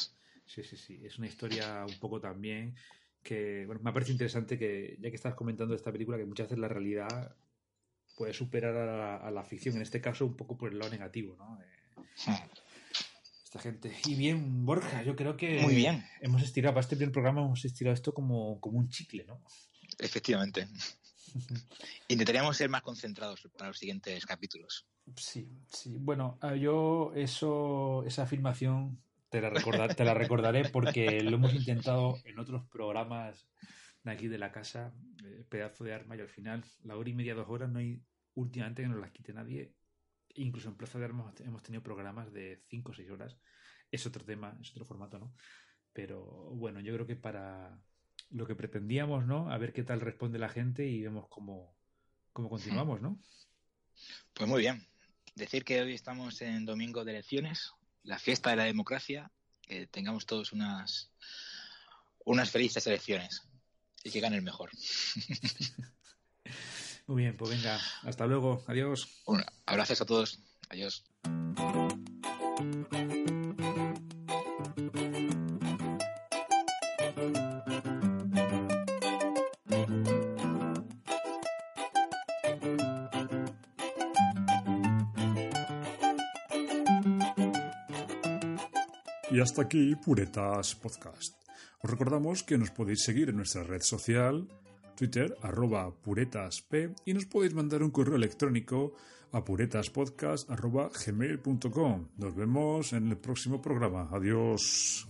[0.44, 1.00] Sí, sí, sí.
[1.04, 2.74] Es una historia un poco también
[3.22, 6.58] que, bueno, me parece interesante que, ya que estás comentando esta película, que muchas veces
[6.58, 7.36] la realidad
[8.16, 11.58] puede superar a la, ficción, en este caso un poco por el lado negativo, ¿no?
[13.44, 13.94] esta gente.
[14.06, 16.04] Y bien, Borja, yo creo que Muy bien.
[16.20, 19.40] hemos estirado, para este primer programa hemos estirado esto como, como un chicle, ¿no?
[19.98, 20.66] Efectivamente.
[22.08, 24.86] Intentaríamos ser más concentrados para los siguientes capítulos.
[25.16, 25.96] Sí, sí.
[26.00, 28.98] Bueno, ah, yo eso, esa afirmación
[29.28, 29.52] te la,
[29.94, 33.46] te la recordaré porque lo hemos intentado en otros programas
[34.10, 34.94] de aquí de la casa,
[35.24, 38.02] eh, pedazo de arma, y al final, la hora y media, dos horas, no hay
[38.34, 39.74] últimamente que nos las quite nadie.
[40.34, 43.36] Incluso en Plaza de Armas hemos tenido programas de cinco o seis horas.
[43.90, 45.34] Es otro tema, es otro formato, ¿no?
[45.92, 47.80] Pero bueno, yo creo que para
[48.30, 49.50] lo que pretendíamos, ¿no?
[49.50, 51.74] A ver qué tal responde la gente y vemos cómo,
[52.32, 53.18] cómo continuamos, ¿no?
[54.34, 54.86] Pues muy bien.
[55.34, 59.30] Decir que hoy estamos en domingo de elecciones, la fiesta de la democracia,
[59.62, 61.10] que tengamos todos unas,
[62.24, 63.48] unas felices elecciones
[64.04, 64.70] y que gane el mejor.
[67.06, 69.08] Muy bien, pues venga, hasta luego, adiós.
[69.26, 71.04] Un abrazos a todos, adiós.
[89.30, 91.45] Y hasta aquí Puretas Podcast.
[91.86, 94.50] Os recordamos que nos podéis seguir en nuestra red social,
[94.98, 96.74] Twitter, arroba puretasp,
[97.06, 98.94] y nos podéis mandar un correo electrónico
[99.30, 102.08] a puretaspodcast.gmail.com.
[102.18, 104.08] Nos vemos en el próximo programa.
[104.10, 105.06] Adiós.